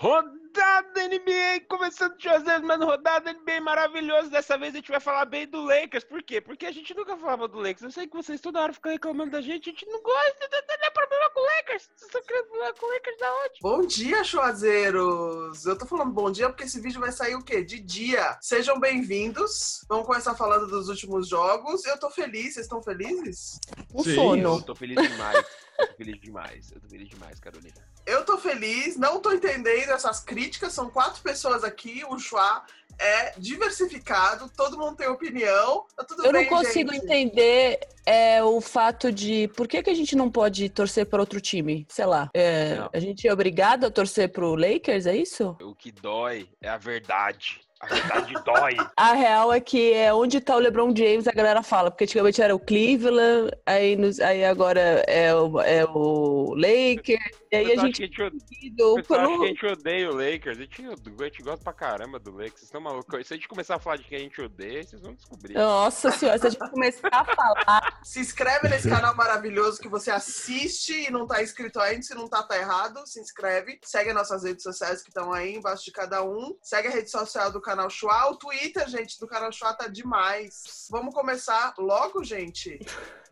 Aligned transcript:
Hun 0.00 0.24
Rodada 0.50 1.06
NBA, 1.06 1.66
começando 1.68 2.16
de 2.16 2.24
José, 2.24 2.58
mano, 2.58 2.84
rodada 2.84 3.32
NBA 3.32 3.60
maravilhoso. 3.60 4.30
Dessa 4.30 4.58
vez 4.58 4.74
a 4.74 4.78
gente 4.78 4.90
vai 4.90 4.98
falar 4.98 5.24
bem 5.24 5.46
do 5.46 5.62
Lakers. 5.62 6.02
Por 6.02 6.20
quê? 6.24 6.40
Porque 6.40 6.66
a 6.66 6.72
gente 6.72 6.92
nunca 6.92 7.16
falava 7.16 7.46
do 7.46 7.58
Lakers. 7.58 7.82
Eu 7.82 7.90
sei 7.92 8.08
que 8.08 8.16
vocês 8.16 8.40
toda 8.40 8.60
hora 8.60 8.72
ficam 8.72 8.90
reclamando 8.90 9.30
da 9.30 9.40
gente. 9.40 9.70
A 9.70 9.72
gente 9.72 9.86
não 9.86 10.02
gosta, 10.02 10.48
não 10.50 10.62
tem 10.66 10.90
problema 10.92 11.30
com 11.30 11.40
o 11.40 11.44
Lakers. 11.44 11.90
Vocês 11.94 12.02
estão 12.02 12.22
querendo 12.22 12.46
problema 12.46 12.74
com 12.74 12.86
o 12.86 12.92
Lakers 12.92 13.18
da 13.18 13.34
onde? 13.44 13.60
Bom 13.62 13.86
dia, 13.86 14.24
chuazeiros! 14.24 15.66
Eu 15.66 15.78
tô 15.78 15.86
falando 15.86 16.10
bom 16.10 16.32
dia 16.32 16.48
porque 16.48 16.64
esse 16.64 16.80
vídeo 16.80 17.00
vai 17.00 17.12
sair 17.12 17.36
o 17.36 17.44
quê? 17.44 17.62
De 17.62 17.78
dia. 17.78 18.36
Sejam 18.40 18.80
bem-vindos. 18.80 19.84
Vamos 19.88 20.06
começar 20.06 20.34
falando 20.34 20.66
dos 20.66 20.88
últimos 20.88 21.28
jogos. 21.28 21.84
Eu 21.84 21.98
tô 21.98 22.10
feliz, 22.10 22.54
vocês 22.54 22.66
estão 22.66 22.82
felizes? 22.82 23.60
O 23.94 24.02
Sim, 24.02 24.14
sono. 24.16 24.56
Eu 24.56 24.62
tô 24.62 24.74
feliz 24.74 25.00
demais. 25.00 25.46
Eu 25.78 25.86
tô 25.86 25.94
feliz 25.94 26.20
demais. 26.20 26.72
Eu 26.72 26.80
tô 26.80 26.88
feliz 26.88 27.08
demais, 27.08 27.40
Carolina. 27.40 27.90
Eu 28.06 28.24
tô 28.24 28.38
feliz, 28.38 28.96
não 28.96 29.20
tô 29.20 29.32
entendendo 29.32 29.90
essas 29.90 30.20
críticas. 30.20 30.39
São 30.70 30.88
quatro 30.90 31.22
pessoas 31.22 31.64
aqui, 31.64 32.02
o 32.08 32.18
Chua 32.18 32.64
é 32.98 33.32
diversificado, 33.38 34.50
todo 34.56 34.78
mundo 34.78 34.96
tem 34.96 35.08
opinião. 35.08 35.86
Tá 35.96 36.04
tudo 36.04 36.24
Eu 36.24 36.32
não 36.32 36.40
bem, 36.40 36.48
consigo 36.48 36.92
gente. 36.92 37.04
entender 37.04 37.80
é, 38.06 38.42
o 38.42 38.60
fato 38.60 39.10
de 39.10 39.48
por 39.56 39.66
que, 39.66 39.82
que 39.82 39.90
a 39.90 39.94
gente 39.94 40.14
não 40.14 40.30
pode 40.30 40.68
torcer 40.68 41.06
para 41.06 41.20
outro 41.20 41.40
time? 41.40 41.86
Sei 41.88 42.04
lá. 42.04 42.30
É, 42.34 42.76
Não. 42.76 42.90
a 42.92 42.98
gente 43.00 43.26
é 43.26 43.32
obrigado 43.32 43.84
a 43.84 43.90
torcer 43.90 44.30
pro 44.30 44.54
Lakers, 44.54 45.06
é 45.06 45.16
isso? 45.16 45.56
O 45.60 45.74
que 45.74 45.90
dói 45.90 46.48
é 46.60 46.68
a 46.68 46.76
verdade. 46.76 47.60
A 47.80 48.20
dói. 48.42 48.76
A 48.96 49.12
real 49.14 49.52
é 49.52 49.60
que 49.60 49.92
é 49.94 50.12
onde 50.12 50.40
tá 50.40 50.54
o 50.54 50.58
LeBron 50.58 50.94
James, 50.94 51.26
a 51.26 51.32
galera 51.32 51.62
fala, 51.62 51.90
porque 51.90 52.04
antigamente 52.04 52.42
era 52.42 52.54
o 52.54 52.58
Cleveland, 52.60 53.50
aí, 53.64 53.96
nos- 53.96 54.20
aí 54.20 54.44
agora 54.44 54.80
é 55.06 55.34
o, 55.34 55.60
é 55.60 55.84
o 55.86 56.54
Lakers, 56.54 57.40
e 57.50 57.56
aí 57.56 57.72
a 57.72 57.76
gente 57.76 58.06
que 58.08 58.22
a 58.22 58.28
gente 58.30 58.82
O 58.82 58.94
pessoal 58.96 59.20
acha 59.20 59.38
que 59.38 59.44
a 59.44 59.48
gente 59.48 59.66
odeia 59.66 60.10
o 60.10 60.14
Lakers. 60.14 60.58
A 60.58 60.60
gente, 60.60 60.84
a 60.86 61.24
gente 61.24 61.42
gosta 61.42 61.64
pra 61.64 61.72
caramba 61.72 62.18
do 62.18 62.30
Lakers. 62.30 62.52
Vocês 62.52 62.62
estão 62.64 62.80
malucos? 62.80 63.26
Se 63.26 63.34
a 63.34 63.36
gente 63.36 63.48
começar 63.48 63.76
a 63.76 63.78
falar 63.78 63.96
de 63.96 64.04
quem 64.04 64.18
a 64.18 64.20
gente 64.20 64.40
odeia, 64.40 64.82
vocês 64.84 65.02
vão 65.02 65.14
descobrir. 65.14 65.54
Nossa 65.54 66.10
senhora, 66.12 66.38
se 66.38 66.46
a 66.46 66.50
gente 66.50 66.70
começar 66.70 67.08
a 67.10 67.24
falar, 67.24 68.00
Se 68.04 68.20
inscreve 68.20 68.68
nesse 68.68 68.88
canal 68.88 69.16
maravilhoso 69.16 69.80
que 69.80 69.88
você 69.88 70.10
assiste 70.10 70.92
e 70.92 71.10
não 71.10 71.26
tá 71.26 71.42
inscrito 71.42 71.80
ainda. 71.80 72.02
Se 72.02 72.14
não 72.14 72.28
tá, 72.28 72.42
tá 72.42 72.56
errado. 72.56 73.00
Se 73.06 73.20
inscreve. 73.20 73.78
Segue 73.84 74.10
as 74.10 74.14
nossas 74.14 74.44
redes 74.44 74.62
sociais 74.62 75.02
que 75.02 75.08
estão 75.08 75.32
aí 75.32 75.54
embaixo 75.54 75.84
de 75.84 75.92
cada 75.92 76.22
um. 76.22 76.54
Segue 76.62 76.88
a 76.88 76.90
rede 76.90 77.10
social 77.10 77.50
do 77.50 77.60
canal 77.60 77.69
Chua. 77.90 78.30
O 78.30 78.36
Twitter, 78.36 78.88
gente, 78.88 79.18
do 79.20 79.26
canal 79.26 79.52
Chua 79.52 79.72
tá 79.74 79.86
demais. 79.86 80.88
Vamos 80.90 81.14
começar 81.14 81.74
logo, 81.78 82.24
gente. 82.24 82.78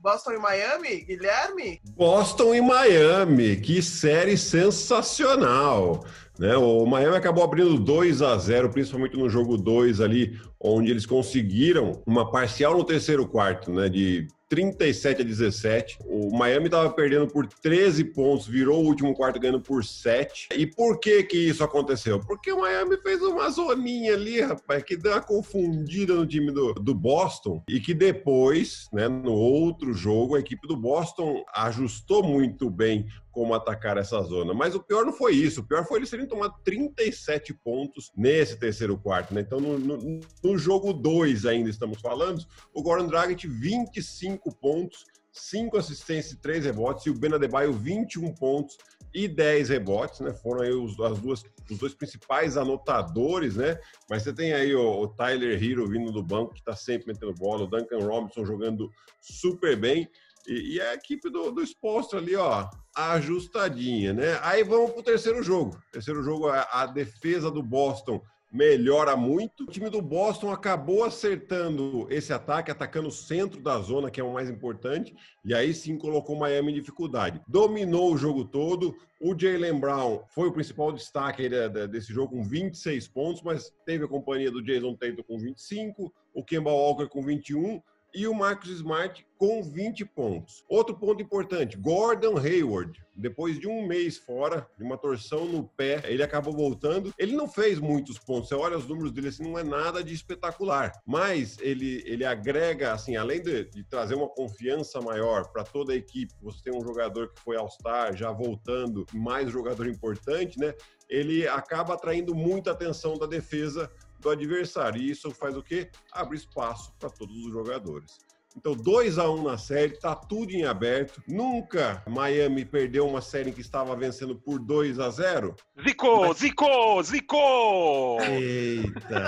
Boston 0.00 0.32
e 0.32 0.38
Miami? 0.38 1.00
Guilherme? 1.00 1.80
Boston 1.96 2.54
e 2.54 2.60
Miami, 2.60 3.56
que 3.56 3.82
série 3.82 4.36
sensacional. 4.36 6.04
Né? 6.38 6.56
O 6.56 6.86
Miami 6.86 7.16
acabou 7.16 7.42
abrindo 7.42 7.76
2 7.76 8.22
a 8.22 8.38
0, 8.38 8.70
principalmente 8.70 9.16
no 9.16 9.28
jogo 9.28 9.56
2 9.56 10.00
ali, 10.00 10.40
onde 10.60 10.90
eles 10.90 11.04
conseguiram 11.04 12.00
uma 12.06 12.30
parcial 12.30 12.76
no 12.76 12.84
terceiro 12.84 13.26
quarto, 13.26 13.72
né, 13.72 13.88
de 13.88 14.28
37 14.48 15.22
a 15.22 15.24
17. 15.24 15.98
O 16.06 16.36
Miami 16.36 16.66
estava 16.66 16.90
perdendo 16.90 17.26
por 17.28 17.46
13 17.46 18.04
pontos, 18.04 18.46
virou 18.46 18.82
o 18.82 18.86
último 18.86 19.14
quarto 19.14 19.38
ganhando 19.38 19.60
por 19.60 19.84
7. 19.84 20.48
E 20.56 20.66
por 20.66 20.98
que 20.98 21.22
que 21.22 21.36
isso 21.36 21.62
aconteceu? 21.62 22.20
Porque 22.20 22.50
o 22.50 22.60
Miami 22.60 22.96
fez 22.98 23.20
uma 23.22 23.48
zoninha 23.50 24.14
ali, 24.14 24.40
rapaz, 24.40 24.82
que 24.82 24.96
deu 24.96 25.12
uma 25.12 25.20
confundida 25.20 26.14
no 26.14 26.26
time 26.26 26.50
do, 26.50 26.72
do 26.74 26.94
Boston 26.94 27.62
e 27.68 27.78
que 27.80 27.92
depois, 27.92 28.88
né, 28.92 29.08
no 29.08 29.32
outro 29.32 29.92
jogo, 29.92 30.36
a 30.36 30.40
equipe 30.40 30.66
do 30.66 30.76
Boston 30.76 31.44
ajustou 31.54 32.22
muito 32.22 32.70
bem 32.70 33.06
como 33.38 33.54
atacar 33.54 33.96
essa 33.96 34.20
zona. 34.22 34.52
Mas 34.52 34.74
o 34.74 34.82
pior 34.82 35.06
não 35.06 35.12
foi 35.12 35.32
isso. 35.32 35.60
O 35.60 35.64
pior 35.64 35.86
foi 35.86 36.00
eles 36.00 36.10
terem 36.10 36.26
tomado 36.26 36.54
37 36.64 37.54
pontos 37.54 38.10
nesse 38.16 38.58
terceiro 38.58 38.98
quarto. 38.98 39.32
Né? 39.32 39.42
Então, 39.42 39.60
no, 39.60 39.78
no- 39.78 40.20
no 40.42 40.58
jogo 40.58 40.92
2 40.92 41.46
ainda 41.46 41.70
estamos 41.70 42.00
falando, 42.00 42.44
o 42.74 42.82
Goran 42.82 43.06
Dragic 43.06 43.46
25 43.46 44.52
pontos, 44.56 45.04
5 45.30 45.76
assistências 45.76 46.32
e 46.32 46.40
3 46.40 46.64
rebotes, 46.64 47.06
e 47.06 47.10
o 47.10 47.14
Ben 47.14 47.32
Adebayo 47.32 47.72
21 47.72 48.34
pontos 48.34 48.76
e 49.14 49.28
10 49.28 49.68
rebotes, 49.68 50.18
né? 50.18 50.34
Foram 50.34 50.62
aí 50.62 50.72
os, 50.72 50.98
as 50.98 51.20
duas, 51.20 51.44
os 51.70 51.78
dois 51.78 51.94
principais 51.94 52.56
anotadores, 52.56 53.54
né? 53.54 53.78
Mas 54.10 54.24
você 54.24 54.32
tem 54.32 54.52
aí 54.52 54.74
o, 54.74 55.02
o 55.02 55.06
Tyler 55.06 55.62
Hero 55.62 55.86
vindo 55.86 56.10
do 56.10 56.24
banco, 56.24 56.54
que 56.54 56.58
está 56.60 56.74
sempre 56.74 57.06
metendo 57.06 57.32
bola, 57.34 57.62
o 57.62 57.66
Duncan 57.68 58.00
Robinson 58.00 58.44
jogando 58.44 58.90
super 59.20 59.76
bem. 59.76 60.08
E, 60.48 60.76
e 60.76 60.80
a 60.80 60.94
equipe 60.94 61.28
do, 61.28 61.52
do 61.52 61.62
exposto 61.62 62.16
ali, 62.16 62.34
ó, 62.34 62.68
ajustadinha, 62.96 64.14
né? 64.14 64.40
Aí 64.42 64.64
vamos 64.64 64.92
pro 64.92 65.02
terceiro 65.02 65.42
jogo. 65.42 65.78
Terceiro 65.92 66.22
jogo, 66.22 66.48
a, 66.48 66.66
a 66.72 66.86
defesa 66.86 67.50
do 67.50 67.62
Boston 67.62 68.22
melhora 68.50 69.14
muito. 69.14 69.64
O 69.64 69.66
time 69.66 69.90
do 69.90 70.00
Boston 70.00 70.50
acabou 70.50 71.04
acertando 71.04 72.06
esse 72.10 72.32
ataque, 72.32 72.70
atacando 72.70 73.08
o 73.08 73.12
centro 73.12 73.60
da 73.60 73.78
zona, 73.78 74.10
que 74.10 74.20
é 74.20 74.24
o 74.24 74.32
mais 74.32 74.48
importante, 74.48 75.14
e 75.44 75.54
aí 75.54 75.74
sim 75.74 75.98
colocou 75.98 76.34
o 76.34 76.40
Miami 76.40 76.72
em 76.72 76.76
dificuldade. 76.76 77.40
Dominou 77.46 78.12
o 78.12 78.16
jogo 78.16 78.44
todo. 78.44 78.96
O 79.20 79.38
Jalen 79.38 79.78
Brown 79.78 80.22
foi 80.28 80.48
o 80.48 80.52
principal 80.52 80.92
destaque 80.92 81.48
desse 81.90 82.12
jogo 82.12 82.36
com 82.36 82.42
26 82.42 83.08
pontos, 83.08 83.42
mas 83.42 83.70
teve 83.84 84.04
a 84.04 84.08
companhia 84.08 84.50
do 84.50 84.62
Jason 84.62 84.94
Tatum 84.94 85.22
com 85.24 85.38
25, 85.38 86.12
o 86.32 86.44
Kemba 86.44 86.70
Walker 86.70 87.06
com 87.08 87.20
21 87.20 87.82
e 88.14 88.26
o 88.26 88.34
Marcus 88.34 88.70
Smart 88.70 89.26
com 89.36 89.62
20 89.62 90.04
pontos. 90.04 90.64
Outro 90.68 90.96
ponto 90.96 91.22
importante, 91.22 91.76
Gordon 91.76 92.36
Hayward, 92.38 93.00
depois 93.14 93.58
de 93.58 93.68
um 93.68 93.86
mês 93.86 94.16
fora, 94.16 94.68
de 94.76 94.84
uma 94.84 94.96
torção 94.96 95.44
no 95.44 95.64
pé, 95.64 96.02
ele 96.06 96.22
acabou 96.22 96.52
voltando. 96.52 97.12
Ele 97.18 97.36
não 97.36 97.48
fez 97.48 97.78
muitos 97.78 98.18
pontos, 98.18 98.48
você 98.48 98.54
olha 98.54 98.76
os 98.76 98.88
números 98.88 99.12
dele 99.12 99.28
assim, 99.28 99.44
não 99.44 99.58
é 99.58 99.62
nada 99.62 100.02
de 100.02 100.14
espetacular, 100.14 100.92
mas 101.06 101.58
ele, 101.60 102.02
ele 102.06 102.24
agrega, 102.24 102.92
assim, 102.92 103.16
além 103.16 103.42
de, 103.42 103.64
de 103.64 103.84
trazer 103.84 104.14
uma 104.14 104.28
confiança 104.28 105.00
maior 105.00 105.48
para 105.52 105.64
toda 105.64 105.92
a 105.92 105.96
equipe, 105.96 106.34
você 106.40 106.62
tem 106.62 106.74
um 106.74 106.82
jogador 106.82 107.32
que 107.32 107.40
foi 107.40 107.56
All-Star, 107.56 108.16
já 108.16 108.30
voltando, 108.32 109.06
mais 109.14 109.50
jogador 109.50 109.86
importante, 109.86 110.58
né? 110.58 110.74
Ele 111.08 111.48
acaba 111.48 111.94
atraindo 111.94 112.34
muita 112.34 112.72
atenção 112.72 113.16
da 113.16 113.26
defesa 113.26 113.90
do 114.20 114.30
adversário. 114.30 115.00
E 115.00 115.10
isso 115.10 115.30
faz 115.30 115.56
o 115.56 115.62
quê? 115.62 115.90
Abre 116.12 116.36
espaço 116.36 116.92
para 116.98 117.10
todos 117.10 117.36
os 117.44 117.52
jogadores. 117.52 118.18
Então, 118.56 118.74
2 118.74 119.18
a 119.18 119.30
1 119.30 119.42
na 119.42 119.56
série, 119.56 119.96
tá 119.98 120.16
tudo 120.16 120.50
em 120.50 120.64
aberto. 120.64 121.22
Nunca 121.28 122.02
Miami 122.08 122.64
perdeu 122.64 123.06
uma 123.06 123.20
série 123.20 123.52
que 123.52 123.60
estava 123.60 123.94
vencendo 123.94 124.34
por 124.34 124.58
2 124.58 124.98
a 124.98 125.10
0. 125.10 125.54
Zico, 125.80 126.34
Zico, 126.34 127.02
Zico! 127.04 128.18
Eita! 128.22 129.20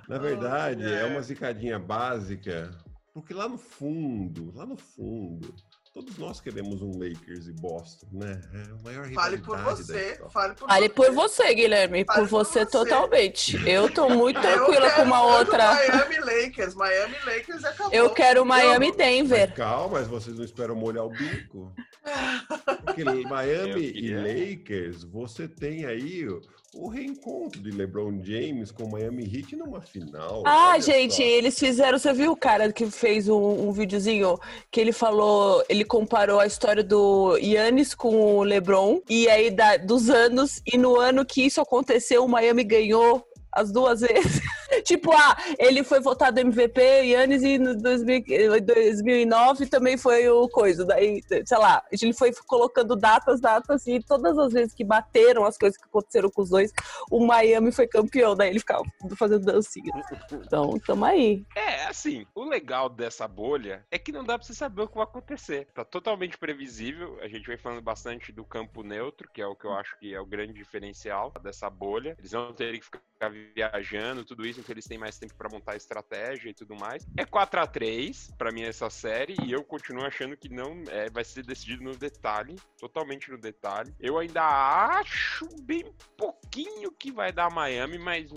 Na 0.08 0.18
verdade, 0.18 0.84
é 0.84 1.04
uma 1.04 1.22
zicadinha 1.22 1.78
básica, 1.78 2.70
porque 3.12 3.34
lá 3.34 3.48
no 3.48 3.58
fundo, 3.58 4.52
lá 4.54 4.66
no 4.66 4.76
fundo, 4.76 5.54
todos 5.92 6.16
nós 6.18 6.40
queremos 6.40 6.80
um 6.82 6.92
Lakers 6.98 7.46
e 7.48 7.52
Boston, 7.52 8.06
né? 8.12 8.40
É 8.54 8.70
a 8.70 8.82
maior 8.84 9.10
Fale 9.12 9.38
por 9.38 9.58
você. 9.58 10.20
Fale 10.30 10.54
por 10.54 10.68
Fale 10.68 10.88
você. 10.88 10.94
por 10.94 11.10
você, 11.12 11.54
Guilherme, 11.54 12.04
Fale 12.04 12.20
por 12.20 12.28
por 12.28 12.44
você 12.44 12.60
você. 12.64 12.66
totalmente. 12.70 13.56
Eu 13.68 13.92
tô 13.92 14.08
muito 14.10 14.40
tranquila 14.40 14.80
quero 14.82 14.94
com 14.96 15.02
uma 15.02 15.22
outra. 15.38 15.74
Miami 15.74 16.18
Lakers. 16.18 16.74
Miami 16.74 17.16
Lakers 17.26 17.64
acabou. 17.64 17.92
Eu 17.92 18.10
quero 18.10 18.44
Miami 18.46 18.88
Eu- 18.88 18.96
Denver. 18.96 19.48
Mas 19.48 19.56
calma, 19.56 19.98
mas 19.98 20.06
vocês 20.08 20.36
não 20.36 20.44
esperam 20.44 20.74
molhar 20.76 21.04
o 21.04 21.10
bico. 21.10 21.72
Porque 22.84 23.04
Miami 23.04 23.92
e. 23.94 24.14
Lakers, 24.14 25.04
você 25.04 25.46
tem 25.48 25.84
aí 25.84 26.26
o, 26.74 26.88
reencontro 26.88 27.60
de 27.60 27.70
LeBron 27.70 28.22
James 28.22 28.70
com 28.70 28.88
Miami 28.88 29.24
Heat 29.24 29.56
numa 29.56 29.80
final. 29.80 30.42
Ah, 30.46 30.78
gente, 30.78 31.16
só. 31.16 31.22
eles 31.22 31.58
fizeram. 31.58 31.98
Você 31.98 32.12
viu 32.12 32.32
o 32.32 32.36
cara 32.36 32.72
que 32.72 32.86
fez 32.90 33.28
um, 33.28 33.68
um 33.68 33.72
videozinho 33.72 34.38
que 34.70 34.80
ele 34.80 34.92
falou, 34.92 35.64
ele 35.68 35.84
comparou 35.84 36.38
a 36.38 36.46
história 36.46 36.82
do 36.84 37.36
Yannis 37.38 37.94
com 37.94 38.36
o 38.36 38.42
LeBron 38.42 39.00
e 39.08 39.28
aí 39.28 39.50
da- 39.50 39.76
dos 39.76 40.08
anos 40.08 40.62
e 40.72 40.78
no 40.78 40.96
ano 40.96 41.24
que 41.24 41.42
isso 41.42 41.60
aconteceu, 41.60 42.24
o 42.24 42.28
Miami 42.28 42.62
ganhou 42.64 43.26
as 43.52 43.72
duas 43.72 44.00
vezes. 44.00 44.40
tipo, 44.84 45.12
ah, 45.12 45.36
ele 45.58 45.82
foi 45.82 46.00
votado 46.00 46.40
MVP, 46.40 46.80
Yannis, 46.80 47.42
e 47.42 47.58
2000 47.58 48.20
2009 48.60 49.66
também 49.66 49.96
foi 49.96 50.28
o 50.28 50.48
coisa. 50.48 50.84
Daí, 50.84 51.22
sei 51.44 51.58
lá, 51.58 51.82
ele 51.90 52.12
foi 52.12 52.32
colocando 52.46 52.96
datas, 52.96 53.40
datas, 53.40 53.86
e 53.86 54.00
todas 54.02 54.38
as 54.38 54.52
vezes 54.52 54.74
que 54.74 54.84
bateram 54.84 55.44
as 55.44 55.56
coisas 55.56 55.76
que 55.76 55.84
aconteceram 55.84 56.30
com 56.30 56.42
os 56.42 56.50
dois, 56.50 56.72
o 57.10 57.24
Miami 57.24 57.72
foi 57.72 57.86
campeão. 57.86 58.34
Daí 58.34 58.50
ele 58.50 58.58
ficava 58.58 58.84
fazendo 59.16 59.44
dancinha. 59.44 59.92
Então, 60.32 60.78
tamo 60.80 61.04
aí. 61.04 61.44
É, 61.56 61.86
assim, 61.86 62.26
o 62.34 62.44
legal 62.44 62.88
dessa 62.88 63.26
bolha 63.26 63.84
é 63.90 63.98
que 63.98 64.12
não 64.12 64.24
dá 64.24 64.38
pra 64.38 64.46
você 64.46 64.54
saber 64.54 64.82
o 64.82 64.88
que 64.88 64.94
vai 64.94 65.04
acontecer. 65.04 65.68
Tá 65.74 65.84
totalmente 65.84 66.38
previsível. 66.38 67.18
A 67.20 67.28
gente 67.28 67.46
vem 67.46 67.58
falando 67.58 67.82
bastante 67.82 68.32
do 68.32 68.44
campo 68.44 68.82
neutro, 68.82 69.28
que 69.32 69.40
é 69.40 69.46
o 69.46 69.56
que 69.56 69.64
eu 69.64 69.72
acho 69.72 69.98
que 69.98 70.14
é 70.14 70.20
o 70.20 70.26
grande 70.26 70.52
diferencial 70.52 71.32
dessa 71.42 71.68
bolha. 71.68 72.16
Eles 72.18 72.32
não 72.32 72.52
terem 72.52 72.78
que 72.78 72.86
ficar 72.86 73.00
viajando, 73.28 74.24
tudo 74.24 74.46
isso. 74.46 74.60
Então 74.60 74.72
eles 74.72 74.86
têm 74.86 74.98
mais 74.98 75.18
tempo 75.18 75.34
para 75.34 75.48
montar 75.48 75.76
estratégia 75.76 76.50
e 76.50 76.54
tudo 76.54 76.74
mais. 76.76 77.06
É 77.16 77.24
4 77.24 77.60
a 77.60 77.66
3 77.66 78.32
para 78.38 78.52
mim 78.52 78.62
essa 78.62 78.88
série 78.88 79.34
e 79.44 79.52
eu 79.52 79.62
continuo 79.62 80.04
achando 80.04 80.36
que 80.36 80.48
não 80.48 80.82
é, 80.88 81.10
vai 81.10 81.24
ser 81.24 81.44
decidido 81.44 81.82
no 81.82 81.96
detalhe, 81.96 82.56
totalmente 82.78 83.30
no 83.30 83.38
detalhe. 83.38 83.94
Eu 83.98 84.18
ainda 84.18 84.42
acho 84.42 85.48
bem 85.62 85.84
pouquinho 86.16 86.90
que 86.92 87.12
vai 87.12 87.32
dar 87.32 87.50
Miami, 87.50 87.98
mas 87.98 88.30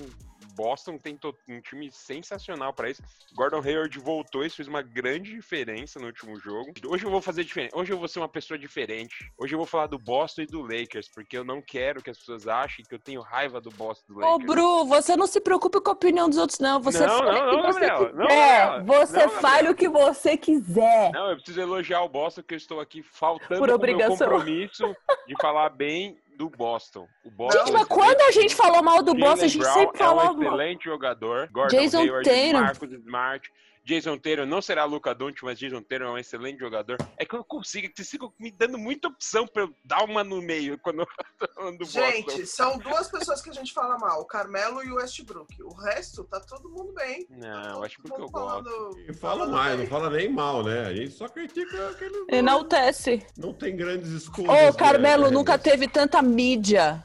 Boston 0.55 0.97
tem 0.97 1.17
um 1.49 1.61
time 1.61 1.91
sensacional 1.91 2.73
para 2.73 2.89
isso. 2.89 3.01
Gordon 3.33 3.61
Hayward 3.61 3.97
voltou 3.99 4.45
e 4.45 4.49
fez 4.49 4.67
uma 4.67 4.81
grande 4.81 5.33
diferença 5.33 5.99
no 5.99 6.07
último 6.07 6.39
jogo. 6.39 6.73
Hoje 6.87 7.05
eu 7.05 7.11
vou 7.11 7.21
fazer 7.21 7.43
diferente. 7.43 7.75
Hoje 7.75 7.91
eu 7.91 7.97
vou 7.97 8.07
ser 8.07 8.19
uma 8.19 8.29
pessoa 8.29 8.57
diferente. 8.57 9.31
Hoje 9.37 9.53
eu 9.53 9.57
vou 9.57 9.67
falar 9.67 9.87
do 9.87 9.97
Boston 9.97 10.41
e 10.43 10.45
do 10.45 10.61
Lakers, 10.61 11.09
porque 11.09 11.37
eu 11.37 11.43
não 11.43 11.61
quero 11.61 12.01
que 12.01 12.09
as 12.09 12.17
pessoas 12.17 12.47
achem 12.47 12.85
que 12.85 12.93
eu 12.93 12.99
tenho 12.99 13.21
raiva 13.21 13.59
do 13.59 13.69
Boston 13.71 14.05
e 14.09 14.13
do 14.13 14.19
Lakers. 14.19 14.43
Ô, 14.43 14.53
Bru, 14.53 14.85
você 14.85 15.15
não 15.15 15.27
se 15.27 15.41
preocupe 15.41 15.81
com 15.81 15.89
a 15.89 15.93
opinião 15.93 16.29
dos 16.29 16.37
outros, 16.37 16.59
não. 16.59 16.81
Você 16.81 17.05
não, 17.05 17.17
fala 17.17 17.33
não, 17.33 17.47
o 17.47 17.49
que 17.49 17.55
não, 17.55 17.73
você 17.73 17.79
quiser. 17.79 18.13
Não. 18.13 18.85
Você 18.85 19.25
Não, 19.25 19.29
fale 19.29 19.69
o 19.69 19.75
que 19.75 19.89
você 19.89 20.37
quiser. 20.37 21.11
Não, 21.11 21.29
eu 21.29 21.35
preciso 21.35 21.61
elogiar 21.61 22.01
o 22.01 22.09
Boston, 22.09 22.41
porque 22.41 22.55
eu 22.55 22.57
estou 22.57 22.79
aqui 22.79 23.01
faltando 23.01 23.59
Por 23.59 23.67
meu 23.67 24.07
compromisso 24.09 24.95
de 25.27 25.35
falar 25.41 25.69
bem 25.69 26.17
do 26.37 26.49
Boston. 26.49 27.07
O 27.23 27.31
Boston 27.31 27.59
Gente, 27.59 27.69
é 27.69 27.73
mas 27.73 27.87
quando 27.87 28.21
a 28.21 28.31
gente 28.31 28.55
falou 28.55 28.83
mal 28.83 29.01
do 29.03 29.13
Boston, 29.13 29.45
a 29.45 29.47
gente 29.47 29.65
sempre 29.65 29.95
é 29.95 29.97
falava 29.97 30.31
um 30.31 30.37
mal. 30.37 30.45
excelente 30.45 30.85
jogador. 30.85 31.49
Gordon 31.51 31.77
Jason 31.77 32.01
Hayward, 32.01 32.29
Tatum. 32.29 32.59
Marcus 32.59 32.91
Smart. 32.91 33.51
Jason 33.85 34.17
Taylor 34.17 34.45
não 34.45 34.61
será 34.61 34.85
Luca 34.85 35.13
Doncic, 35.13 35.43
mas 35.43 35.59
Jason 35.59 35.81
Taylor 35.81 36.07
é 36.07 36.11
um 36.11 36.17
excelente 36.17 36.59
jogador. 36.59 36.97
É 37.17 37.25
que 37.25 37.35
eu 37.35 37.43
consigo, 37.43 37.87
que 37.89 37.95
vocês 37.97 38.09
ficam 38.09 38.33
me 38.39 38.49
dando 38.49 38.77
muita 38.77 39.09
opção 39.09 39.45
pra 39.45 39.63
eu 39.63 39.73
dar 39.83 40.03
uma 40.05 40.23
no 40.23 40.41
meio 40.41 40.77
quando 40.79 41.01
eu 41.01 41.07
tô 41.37 41.47
falando 41.53 41.77
do 41.79 41.85
Boston. 41.85 41.99
Gente, 42.01 42.45
são 42.47 42.77
duas 42.77 43.09
pessoas 43.09 43.41
que 43.41 43.49
a 43.49 43.53
gente 43.53 43.73
fala 43.73 43.97
mal, 43.97 44.21
o 44.21 44.25
Carmelo 44.25 44.83
e 44.83 44.89
o 44.91 44.95
Westbrook. 44.95 45.61
O 45.63 45.73
resto, 45.73 46.23
tá 46.23 46.39
todo 46.39 46.69
mundo 46.69 46.93
bem. 46.93 47.25
Tá 47.25 47.35
Não, 47.37 47.83
acho 47.83 48.01
que 48.01 48.09
eu 48.11 48.17
mundo 48.17 48.31
gosto. 48.31 48.63
falando- 48.69 48.99
E 48.99 49.13
fala 49.13 49.33
falando 49.39 49.51
mais, 49.51 49.71
bem. 49.75 49.79
não 49.83 49.87
fala 49.87 50.09
nem 50.09 50.29
mal, 50.31 50.63
né? 50.63 50.85
A 50.87 50.93
gente 50.93 51.11
só 51.11 51.27
critica 51.27 51.89
aquele. 51.89 52.25
Enaltece. 52.31 53.25
Não 53.37 53.53
tem 53.53 53.75
grandes 53.75 54.09
escolhas. 54.11 54.73
Ô, 54.73 54.77
Carmelo 54.77 55.25
né? 55.25 55.31
nunca 55.31 55.57
teve 55.57 55.87
tanta 55.89 56.21
mídia, 56.21 57.03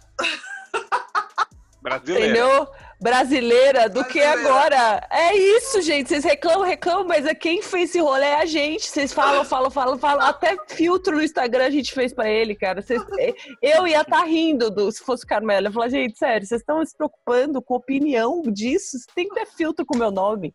Brasileiro. 1.82 2.24
entendeu? 2.24 2.68
Brasileira 3.00 3.88
do 3.88 4.04
que 4.04 4.18
Brasileira. 4.18 4.50
agora. 4.56 5.06
É 5.10 5.34
isso, 5.36 5.80
gente. 5.82 6.08
Vocês 6.08 6.24
reclamam, 6.24 6.62
reclamam, 6.62 7.04
mas 7.06 7.24
é 7.26 7.34
quem 7.34 7.62
fez 7.62 7.90
esse 7.90 8.00
rolê 8.00 8.26
é 8.26 8.40
a 8.40 8.44
gente. 8.46 8.88
Vocês 8.88 9.12
falam, 9.12 9.44
falam, 9.44 9.70
falam, 9.70 9.98
falam. 9.98 10.26
Até 10.26 10.56
filtro 10.68 11.16
no 11.16 11.22
Instagram 11.22 11.66
a 11.66 11.70
gente 11.70 11.92
fez 11.92 12.12
pra 12.12 12.28
ele, 12.28 12.54
cara. 12.56 12.82
Vocês- 12.82 13.02
eu 13.62 13.86
ia 13.86 14.00
estar 14.02 14.24
rindo 14.24 14.70
do, 14.70 14.90
se 14.90 15.02
fosse 15.04 15.24
o 15.24 15.28
Carmelo. 15.28 15.68
Eu 15.68 15.72
falar, 15.72 15.88
gente, 15.88 16.18
sério, 16.18 16.46
vocês 16.46 16.60
estão 16.60 16.84
se 16.84 16.96
preocupando 16.96 17.62
com 17.62 17.74
a 17.74 17.78
opinião 17.78 18.42
disso? 18.42 18.98
Você 18.98 19.06
tem 19.14 19.28
que 19.28 19.34
ter 19.34 19.46
filtro 19.46 19.86
com 19.86 19.94
o 19.94 19.98
meu 19.98 20.10
nome. 20.10 20.54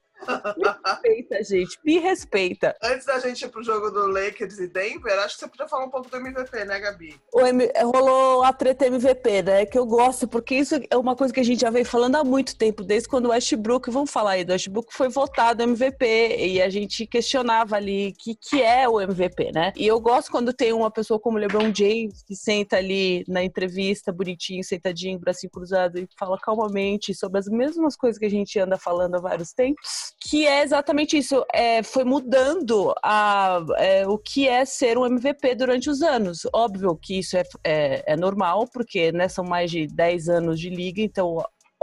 Me 0.58 0.70
respeita, 0.86 1.44
gente. 1.44 1.80
Me 1.84 2.00
respeita. 2.00 2.76
Antes 2.82 3.06
da 3.06 3.20
gente 3.20 3.44
ir 3.46 3.50
pro 3.50 3.64
jogo 3.64 3.90
do 3.92 4.08
Lakers 4.08 4.60
e 4.60 4.68
Denver, 4.68 5.18
acho 5.20 5.36
que 5.36 5.40
você 5.42 5.48
podia 5.48 5.68
falar 5.68 5.86
um 5.86 5.90
pouco 5.90 6.10
do 6.10 6.18
MVP, 6.18 6.66
né, 6.66 6.80
Gabi? 6.80 7.16
O 7.34 7.42
M- 7.42 7.72
rolou 7.84 8.44
a 8.44 8.54
treta 8.54 8.86
MVP, 8.86 9.44
né? 9.44 9.66
Que 9.66 9.78
eu 9.78 9.86
gosto, 9.86 10.28
porque 10.28 10.56
isso 10.56 10.76
é 10.90 10.98
uma 10.98 11.16
coisa 11.16 11.34
que 11.34 11.40
a 11.40 11.44
gente 11.44 11.62
já 11.62 11.70
vem 11.70 11.84
falando 11.84 12.16
há 12.16 12.24
muito 12.24 12.56
tempo, 12.58 12.84
desde 12.84 13.08
quando 13.10 13.26
o 13.26 13.30
Westbrook, 13.30 13.90
vamos 13.92 14.12
falar 14.12 14.32
aí, 14.32 14.44
do 14.44 14.52
Westbrook 14.52 14.94
foi 14.94 15.10
votado 15.10 15.64
MVP 15.64 16.06
e 16.38 16.62
a 16.62 16.70
gente 16.70 17.06
questionava 17.08 17.76
ali 17.76 18.10
o 18.10 18.14
que, 18.18 18.36
que 18.36 18.62
é 18.62 18.88
o 18.88 19.00
MVP, 19.02 19.52
né? 19.54 19.72
E 19.76 19.86
eu 19.88 20.00
gosto 20.00 20.32
quando 20.32 20.54
tem 20.54 20.74
uma 20.74 20.92
pessoa 20.92 21.20
como 21.20 21.38
o 21.38 21.40
LeBron 21.40 21.74
James 21.74 22.24
que 22.24 22.36
senta 22.36 22.78
ali 22.78 23.24
na 23.28 23.44
entrevista, 23.44 24.12
bonitinho, 24.12 24.64
sentadinho, 24.64 25.20
bracinho 25.20 25.52
cruzado 25.52 25.98
e 26.00 26.08
fala 26.18 26.38
calmamente 26.40 27.14
sobre 27.14 27.40
as 27.40 27.48
mesmas 27.48 27.96
coisas 27.96 28.18
que 28.20 28.26
a 28.26 28.30
gente 28.30 28.58
anda 28.60 28.78
falando 28.78 29.16
há 29.16 29.20
vários 29.20 29.54
tempos, 29.54 30.13
que 30.22 30.48
é 30.48 30.64
exatamente 30.64 31.18
isso. 31.18 31.44
É, 31.54 31.84
foi 31.84 32.04
mudando 32.04 32.94
a, 33.04 33.60
é, 33.78 34.08
o 34.08 34.18
que 34.18 34.48
é 34.48 34.66
ser 34.66 34.98
um 34.98 35.06
MVP 35.06 35.56
durante 35.56 35.90
os 35.90 36.02
anos. 36.02 36.48
Óbvio 36.54 36.98
que 37.02 37.20
isso 37.20 37.38
é, 37.38 37.44
é, 37.64 38.14
é 38.14 38.16
normal, 38.16 38.68
porque 38.74 39.12
né, 39.12 39.28
são 39.28 39.44
mais 39.44 39.70
de 39.70 39.88
10 39.88 40.30
anos 40.30 40.60
de 40.60 40.70
liga, 40.70 41.02
então 41.02 41.38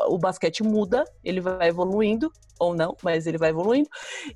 o 0.08 0.18
basquete 0.18 0.62
muda, 0.62 1.04
ele 1.22 1.40
vai 1.40 1.68
evoluindo, 1.68 2.32
ou 2.60 2.74
não, 2.74 2.96
mas 3.02 3.26
ele 3.26 3.38
vai 3.38 3.50
evoluindo. 3.50 3.88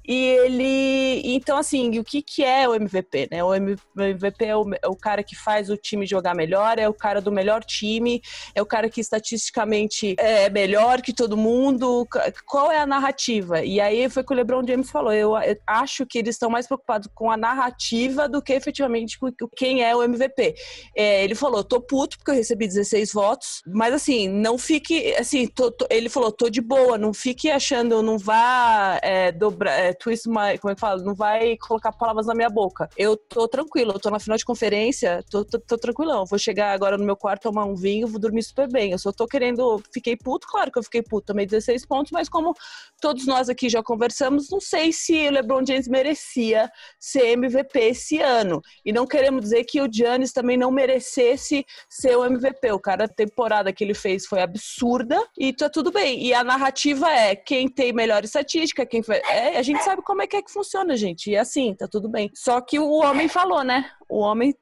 E 0.07 0.15
ele. 0.15 1.23
Então, 1.35 1.57
assim, 1.59 1.99
o 1.99 2.05
que, 2.05 2.23
que 2.23 2.43
é 2.43 2.69
o 2.69 2.75
MVP, 2.75 3.29
né? 3.31 3.45
O 3.45 3.55
MVP 3.55 4.45
é 4.45 4.57
o, 4.57 4.65
é 4.83 4.89
o 4.89 4.97
cara 4.97 5.23
que 5.23 5.37
faz 5.37 5.71
o 5.71 5.77
time 5.77 6.07
jogar 6.07 6.35
melhor, 6.35 6.79
é 6.79 6.89
o 6.89 6.95
cara 6.95 7.21
do 7.21 7.31
melhor 7.31 7.63
time, 7.65 8.21
é 8.55 8.63
o 8.63 8.67
cara 8.67 8.89
que 8.89 9.01
estatisticamente 9.01 10.15
é 10.19 10.49
melhor 10.51 11.03
que 11.03 11.13
todo 11.13 11.37
mundo. 11.37 12.07
Qual 12.47 12.71
é 12.71 12.79
a 12.79 12.87
narrativa? 12.87 13.63
E 13.65 13.81
aí 13.81 14.09
foi 14.09 14.23
o 14.23 14.27
que 14.27 14.33
o 14.33 14.37
LeBron 14.37 14.67
James 14.67 14.91
falou. 14.91 15.13
Eu, 15.13 15.37
eu 15.37 15.57
acho 15.67 16.07
que 16.07 16.19
eles 16.19 16.35
estão 16.35 16.51
mais 16.51 16.67
preocupados 16.67 17.09
com 17.15 17.31
a 17.31 17.37
narrativa 17.37 18.29
do 18.29 18.41
que 18.43 18.53
efetivamente 18.53 19.19
com 19.19 19.31
quem 19.57 19.83
é 19.83 19.95
o 19.95 20.03
MVP. 20.03 20.55
É, 20.97 21.23
ele 21.25 21.35
falou, 21.35 21.63
tô 21.65 21.81
puto 21.81 22.17
porque 22.19 22.31
eu 22.31 22.35
recebi 22.35 22.67
16 22.67 23.13
votos, 23.13 23.63
mas 23.67 23.93
assim, 23.95 24.29
não 24.29 24.57
fique, 24.59 25.15
assim, 25.15 25.47
tô- 25.47 25.71
tô- 25.71 25.87
ele 25.91 26.09
falou, 26.09 26.31
tô 26.33 26.49
de 26.49 26.61
boa, 26.61 26.97
não 26.99 27.13
fique 27.13 27.51
achando, 27.51 28.03
não 28.03 28.14
vá 28.19 28.99
é, 29.03 29.33
dobrar, 29.33 29.73
é, 29.73 29.93
twist 29.93 30.29
my, 30.29 30.59
como 30.61 30.73
é 30.73 30.75
que 30.75 30.81
fala, 30.81 31.03
não 31.03 31.15
vai 31.15 31.57
colocar 31.57 31.93
palavras 31.93 32.27
na 32.27 32.35
minha 32.35 32.51
boca. 32.51 32.89
Eu 32.97 33.17
tô 33.17 33.49
tranquilo, 33.49 33.93
eu 33.93 34.01
tô 34.01 34.11
na 34.11 34.19
final 34.19 34.37
de 34.37 34.45
conferência, 34.45 35.25
tô, 35.31 35.45
tô, 35.45 35.59
tô 35.59 35.79
tranquilão, 35.79 36.25
vou 36.25 36.39
chegar 36.39 36.73
agora 36.73 36.97
no 36.97 37.05
meu 37.05 37.17
quarto, 37.17 37.43
tomar 37.43 37.65
um 37.65 37.75
vinho, 37.75 38.09
vou 38.09 38.21
dormir 38.21 38.43
super 38.43 38.71
bem, 38.71 38.93
eu 38.93 38.99
só 38.99 39.13
tô 39.13 39.27
querendo, 39.27 39.83
fiquei 39.93 40.17
puto, 40.17 40.47
claro 40.47 40.71
que 40.71 40.79
eu 40.79 40.83
fiquei 40.83 41.03
puto, 41.03 41.27
tomei 41.27 41.47
16 41.47 41.87
pontos, 41.87 42.13
mas 42.13 42.29
como 42.29 42.55
todos 43.01 43.27
nós 43.27 43.49
aqui 43.49 43.69
já 43.69 43.83
conversamos, 43.83 44.49
não 44.51 44.61
sei 44.61 44.93
se 44.93 45.29
o 45.29 45.31
LeBron 45.31 45.65
James 45.67 45.89
merecia 45.89 46.71
ser 46.99 47.33
MVP 47.33 47.79
esse 47.79 48.21
ano. 48.21 48.63
E 48.85 48.93
não 48.93 49.07
queremos 49.07 49.43
dizer 49.43 49.65
que 49.65 49.81
o 49.81 49.89
Giannis 49.91 50.33
também 50.33 50.57
não 50.57 50.71
merecesse 50.71 51.65
ser 51.89 52.17
o 52.17 52.25
MVP. 52.25 52.73
O 52.73 52.79
cara, 52.79 53.05
a 53.05 53.09
temporada 53.09 53.73
que 53.73 53.85
ele 53.85 53.95
fez 53.95 54.27
foi 54.27 54.41
absurda 54.41 55.23
e 55.39 55.53
tá 55.53 55.69
tudo 55.69 55.91
bem. 55.91 56.25
E 56.25 56.33
a 56.33 56.43
narrativa 56.43 57.11
é 57.11 57.37
quem 57.37 57.69
tem 57.69 57.93
melhor 58.05 58.23
estatística, 58.23 58.85
quem 58.85 59.03
foi. 59.03 59.17
É, 59.17 59.57
a 59.59 59.63
gente 59.63 59.83
sabe 59.83 60.03
como 60.03 60.21
é 60.23 60.27
que 60.27 60.37
é 60.37 60.43
que 60.43 60.53
funciona, 60.53 60.95
gente. 60.97 61.31
E 61.31 61.37
assim, 61.37 61.75
tá 61.75 61.89
tudo 61.89 62.09
bem. 62.09 62.31
Só 62.35 62.61
que 62.61 62.79
o 62.79 62.91
homem 62.91 63.29
falou, 63.29 63.65
né? 63.65 63.91
O 64.09 64.19
homem 64.19 64.55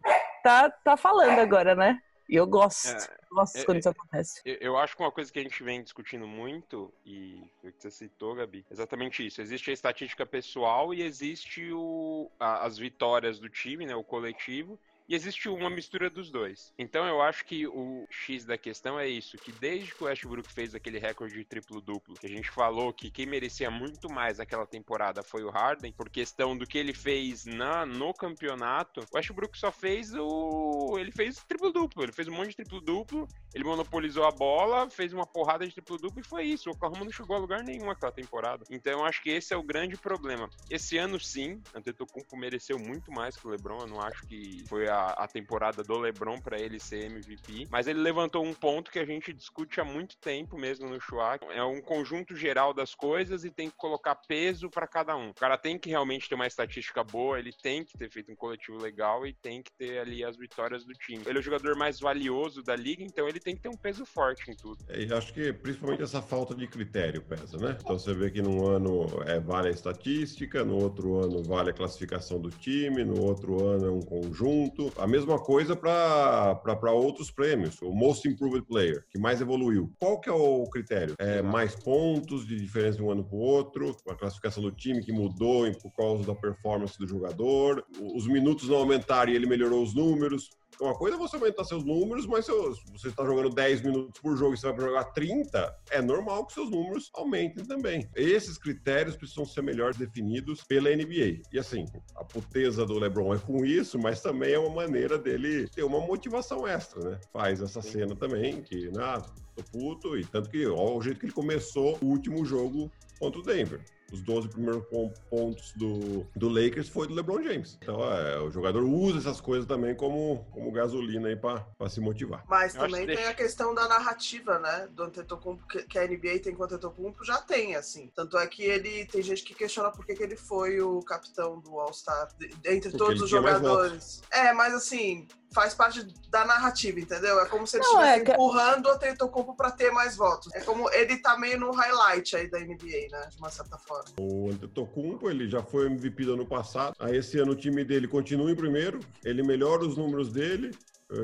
tá, 0.42 0.70
tá 0.70 0.96
falando 0.96 1.38
agora, 1.40 1.74
né? 1.74 1.98
E 2.28 2.36
eu 2.36 2.46
gosto. 2.46 2.86
É, 2.88 3.16
gosto 3.30 3.56
é, 3.58 3.64
quando 3.64 3.78
isso 3.80 3.88
acontece. 3.88 4.40
Eu, 4.44 4.54
eu 4.60 4.76
acho 4.78 4.96
que 4.96 5.02
uma 5.02 5.10
coisa 5.10 5.30
que 5.32 5.38
a 5.40 5.42
gente 5.42 5.62
vem 5.62 5.82
discutindo 5.82 6.26
muito, 6.26 6.92
e 7.04 7.42
foi 7.60 7.70
o 7.70 7.72
que 7.72 7.82
você 7.82 7.90
citou, 7.90 8.34
Gabi, 8.36 8.64
é 8.70 8.72
exatamente 8.72 9.26
isso. 9.26 9.42
Existe 9.42 9.70
a 9.70 9.74
estatística 9.74 10.24
pessoal 10.24 10.94
e 10.94 11.02
existe 11.02 11.70
o, 11.72 12.30
a- 12.38 12.64
as 12.64 12.78
vitórias 12.78 13.38
do 13.40 13.48
time, 13.48 13.84
né, 13.84 13.94
o 13.96 14.04
coletivo, 14.04 14.78
e 15.08 15.14
existe 15.14 15.48
uma 15.48 15.70
mistura 15.70 16.08
dos 16.08 16.30
dois. 16.30 16.72
Então 16.78 17.06
eu 17.06 17.20
acho 17.20 17.44
que 17.44 17.66
o 17.66 18.06
X 18.10 18.44
da 18.44 18.58
questão 18.58 18.98
é 18.98 19.08
isso, 19.08 19.36
que 19.36 19.52
desde 19.52 19.94
que 19.94 20.02
o 20.02 20.06
Westbrook 20.06 20.52
fez 20.52 20.74
aquele 20.74 20.98
recorde 20.98 21.34
de 21.34 21.44
triplo-duplo, 21.44 22.14
que 22.14 22.26
a 22.26 22.30
gente 22.30 22.50
falou 22.50 22.92
que 22.92 23.10
quem 23.10 23.26
merecia 23.26 23.70
muito 23.70 24.12
mais 24.12 24.40
aquela 24.40 24.66
temporada 24.66 25.22
foi 25.22 25.42
o 25.42 25.50
Harden, 25.50 25.92
por 25.92 26.08
questão 26.08 26.56
do 26.56 26.66
que 26.66 26.78
ele 26.78 26.94
fez 26.94 27.44
na, 27.44 27.84
no 27.86 28.12
campeonato, 28.12 29.00
o 29.00 29.16
Westbrook 29.16 29.58
só 29.58 29.70
fez 29.70 30.12
o... 30.14 30.96
ele 30.98 31.12
fez 31.12 31.36
triplo-duplo, 31.44 32.02
ele 32.02 32.12
fez 32.12 32.28
um 32.28 32.32
monte 32.32 32.50
de 32.50 32.56
triplo-duplo, 32.56 33.26
ele 33.54 33.64
monopolizou 33.64 34.24
a 34.24 34.30
bola, 34.30 34.88
fez 34.90 35.12
uma 35.12 35.26
porrada 35.26 35.66
de 35.66 35.72
triplo-duplo 35.72 36.20
e 36.20 36.26
foi 36.26 36.44
isso. 36.44 36.68
O 36.68 36.72
Oklahoma 36.72 37.04
não 37.04 37.12
chegou 37.12 37.36
a 37.36 37.38
lugar 37.38 37.62
nenhum 37.62 37.90
aquela 37.90 38.12
temporada. 38.12 38.64
Então 38.70 38.92
eu 38.92 39.04
acho 39.04 39.22
que 39.22 39.30
esse 39.30 39.52
é 39.52 39.56
o 39.56 39.62
grande 39.62 39.96
problema. 39.96 40.48
Esse 40.70 40.96
ano, 40.98 41.18
sim, 41.20 41.60
Antetokounmpo 41.74 42.36
mereceu 42.36 42.78
muito 42.78 43.10
mais 43.10 43.36
que 43.36 43.46
o 43.46 43.50
LeBron. 43.50 43.80
Eu 43.80 43.86
não 43.86 44.00
acho 44.00 44.26
que 44.26 44.64
foi 44.68 44.88
a 44.94 45.26
temporada 45.26 45.82
do 45.82 45.98
LeBron 45.98 46.38
para 46.40 46.60
ele 46.60 46.78
ser 46.78 47.04
MVP. 47.06 47.68
Mas 47.70 47.86
ele 47.86 48.00
levantou 48.00 48.44
um 48.44 48.54
ponto 48.54 48.90
que 48.90 48.98
a 48.98 49.04
gente 49.04 49.32
discute 49.32 49.80
há 49.80 49.84
muito 49.84 50.16
tempo 50.18 50.58
mesmo 50.58 50.88
no 50.88 51.00
Chua. 51.00 51.38
É 51.50 51.62
um 51.62 51.80
conjunto 51.80 52.36
geral 52.36 52.74
das 52.74 52.94
coisas 52.94 53.44
e 53.44 53.50
tem 53.50 53.70
que 53.70 53.76
colocar 53.76 54.14
peso 54.14 54.68
para 54.68 54.86
cada 54.86 55.16
um. 55.16 55.30
O 55.30 55.34
cara 55.34 55.56
tem 55.56 55.78
que 55.78 55.90
realmente 55.90 56.28
ter 56.28 56.34
uma 56.34 56.46
estatística 56.46 57.02
boa, 57.04 57.38
ele 57.38 57.52
tem 57.52 57.84
que 57.84 57.96
ter 57.96 58.10
feito 58.10 58.32
um 58.32 58.36
coletivo 58.36 58.78
legal 58.78 59.26
e 59.26 59.32
tem 59.32 59.62
que 59.62 59.72
ter 59.72 59.98
ali 59.98 60.24
as 60.24 60.36
vitórias 60.36 60.84
do 60.84 60.92
time. 60.92 61.22
Ele 61.26 61.38
é 61.38 61.40
o 61.40 61.44
jogador 61.44 61.76
mais 61.76 62.00
valioso 62.00 62.62
da 62.62 62.74
liga, 62.74 63.02
então 63.02 63.28
ele 63.28 63.40
tem 63.40 63.54
que 63.54 63.62
ter 63.62 63.68
um 63.68 63.76
peso 63.76 64.04
forte 64.04 64.50
em 64.50 64.54
tudo. 64.54 64.78
É, 64.88 65.02
acho 65.14 65.32
que 65.32 65.52
principalmente 65.52 66.02
essa 66.02 66.20
falta 66.22 66.54
de 66.54 66.66
critério 66.66 67.22
pesa, 67.22 67.56
né? 67.58 67.76
Então 67.80 67.98
você 67.98 68.14
vê 68.14 68.30
que 68.30 68.42
num 68.42 68.66
ano 68.66 69.06
é, 69.26 69.38
vale 69.38 69.68
a 69.68 69.70
estatística, 69.70 70.64
no 70.64 70.76
outro 70.76 71.18
ano 71.18 71.42
vale 71.42 71.70
a 71.70 71.72
classificação 71.72 72.40
do 72.40 72.50
time, 72.50 73.04
no 73.04 73.20
outro 73.22 73.66
ano 73.66 73.86
é 73.86 73.90
um 73.90 74.00
conjunto. 74.00 74.81
A 74.96 75.06
mesma 75.06 75.38
coisa 75.38 75.76
para 75.76 76.92
outros 76.92 77.30
prêmios. 77.30 77.80
O 77.82 77.92
Most 77.92 78.26
Improved 78.28 78.66
Player, 78.66 79.04
que 79.10 79.18
mais 79.18 79.40
evoluiu. 79.40 79.92
Qual 79.98 80.20
que 80.20 80.28
é 80.28 80.32
o 80.32 80.64
critério? 80.64 81.14
É 81.18 81.42
mais 81.42 81.74
pontos 81.74 82.46
de 82.46 82.58
diferença 82.58 82.96
de 82.96 83.02
um 83.02 83.10
ano 83.10 83.24
para 83.24 83.36
o 83.36 83.40
outro, 83.40 83.94
a 84.08 84.14
classificação 84.14 84.62
do 84.62 84.72
time 84.72 85.02
que 85.02 85.12
mudou 85.12 85.52
por 85.82 85.92
causa 85.92 86.24
da 86.24 86.34
performance 86.34 86.98
do 86.98 87.06
jogador, 87.06 87.84
os 88.14 88.26
minutos 88.26 88.68
não 88.68 88.76
aumentaram 88.76 89.30
e 89.30 89.36
ele 89.36 89.46
melhorou 89.46 89.82
os 89.82 89.94
números. 89.94 90.50
Uma 90.80 90.94
coisa 90.94 91.16
é 91.16 91.18
você 91.18 91.36
aumentar 91.36 91.64
seus 91.64 91.84
números, 91.84 92.26
mas 92.26 92.46
se 92.46 92.52
você 92.90 93.08
está 93.08 93.24
jogando 93.24 93.50
10 93.50 93.82
minutos 93.82 94.20
por 94.20 94.36
jogo 94.36 94.54
e 94.54 94.56
você 94.56 94.70
vai 94.72 94.80
jogar 94.80 95.04
30, 95.04 95.78
é 95.90 96.02
normal 96.02 96.46
que 96.46 96.54
seus 96.54 96.70
números 96.70 97.10
aumentem 97.14 97.64
também. 97.64 98.08
Esses 98.14 98.58
critérios 98.58 99.16
precisam 99.16 99.44
ser 99.44 99.62
melhor 99.62 99.94
definidos 99.94 100.62
pela 100.64 100.90
NBA. 100.90 101.42
E 101.52 101.58
assim, 101.58 101.86
a 102.16 102.24
puteza 102.24 102.84
do 102.84 102.98
LeBron 102.98 103.34
é 103.34 103.38
com 103.38 103.64
isso, 103.64 103.98
mas 103.98 104.20
também 104.20 104.54
é 104.54 104.58
uma 104.58 104.74
maneira 104.74 105.18
dele 105.18 105.68
ter 105.68 105.82
uma 105.82 106.00
motivação 106.00 106.66
extra, 106.66 107.10
né? 107.10 107.20
Faz 107.32 107.60
essa 107.60 107.82
cena 107.82 108.16
também, 108.16 108.62
que, 108.62 108.90
né, 108.90 109.22
tô 109.54 109.62
puto, 109.78 110.16
e 110.16 110.24
tanto 110.24 110.50
que, 110.50 110.66
ó, 110.66 110.96
o 110.96 111.02
jeito 111.02 111.20
que 111.20 111.26
ele 111.26 111.32
começou 111.32 111.98
o 112.00 112.06
último 112.06 112.44
jogo 112.44 112.90
contra 113.18 113.40
o 113.40 113.42
Denver 113.42 113.80
os 114.12 114.20
12 114.20 114.48
primeiros 114.48 114.84
pontos 115.30 115.72
do, 115.74 116.26
do 116.36 116.48
Lakers 116.48 116.88
foi 116.88 117.08
do 117.08 117.14
LeBron 117.14 117.42
James. 117.42 117.78
Então, 117.82 118.02
é, 118.12 118.38
o 118.38 118.50
jogador 118.50 118.84
usa 118.84 119.18
essas 119.18 119.40
coisas 119.40 119.66
também 119.66 119.94
como, 119.94 120.44
como 120.50 120.70
gasolina 120.70 121.28
aí 121.28 121.36
para 121.36 121.64
se 121.88 122.00
motivar. 122.00 122.44
Mas 122.46 122.74
também 122.74 123.06
tem 123.06 123.26
a 123.26 123.34
questão 123.34 123.74
da 123.74 123.88
narrativa, 123.88 124.58
né? 124.58 124.88
Do 124.92 125.04
Antetokounmpo, 125.04 125.66
que, 125.66 125.82
que 125.84 125.98
a 125.98 126.06
NBA 126.06 126.40
tem 126.42 126.54
com 126.54 126.62
o 126.62 126.66
Antetokounmpo, 126.66 127.24
já 127.24 127.40
tem, 127.40 127.74
assim. 127.74 128.10
Tanto 128.14 128.36
é 128.36 128.46
que 128.46 128.62
ele, 128.62 129.06
tem 129.06 129.22
gente 129.22 129.42
que 129.42 129.54
questiona 129.54 129.90
por 129.90 130.04
que, 130.04 130.14
que 130.14 130.22
ele 130.22 130.36
foi 130.36 130.80
o 130.80 131.00
capitão 131.00 131.58
do 131.58 131.78
All-Star, 131.78 132.28
entre 132.64 132.90
Porque 132.90 132.98
todos 132.98 133.22
os 133.22 133.30
jogadores. 133.30 134.22
É, 134.30 134.52
mas 134.52 134.74
assim, 134.74 135.26
faz 135.52 135.74
parte 135.74 136.06
da 136.28 136.44
narrativa, 136.44 136.98
entendeu? 137.00 137.40
É 137.40 137.46
como 137.46 137.66
se 137.66 137.76
ele 137.76 137.84
estivesse 137.84 138.20
é 138.20 138.24
que... 138.24 138.32
empurrando 138.32 138.86
o 138.86 138.92
Antetokounmpo 138.92 139.54
para 139.54 139.70
ter 139.70 139.90
mais 139.90 140.16
votos. 140.16 140.52
É 140.54 140.60
como 140.60 140.90
ele 140.90 141.18
tá 141.18 141.36
meio 141.36 141.58
no 141.58 141.70
highlight 141.70 142.36
aí 142.36 142.50
da 142.50 142.58
NBA, 142.58 143.08
né? 143.10 143.28
De 143.30 143.38
uma 143.38 143.50
certa 143.50 143.78
forma. 143.78 144.04
O 144.18 144.50
Antetokounmpo, 144.50 145.30
ele 145.30 145.48
já 145.48 145.62
foi 145.62 145.86
MVP 145.86 146.24
do 146.24 146.34
ano 146.34 146.46
passado. 146.46 146.94
Aí 146.98 147.16
esse 147.16 147.38
ano 147.38 147.52
o 147.52 147.56
time 147.56 147.84
dele 147.84 148.08
continua 148.08 148.50
em 148.50 148.56
primeiro, 148.56 149.00
ele 149.24 149.42
melhora 149.42 149.82
os 149.82 149.96
números 149.96 150.32
dele, 150.32 150.70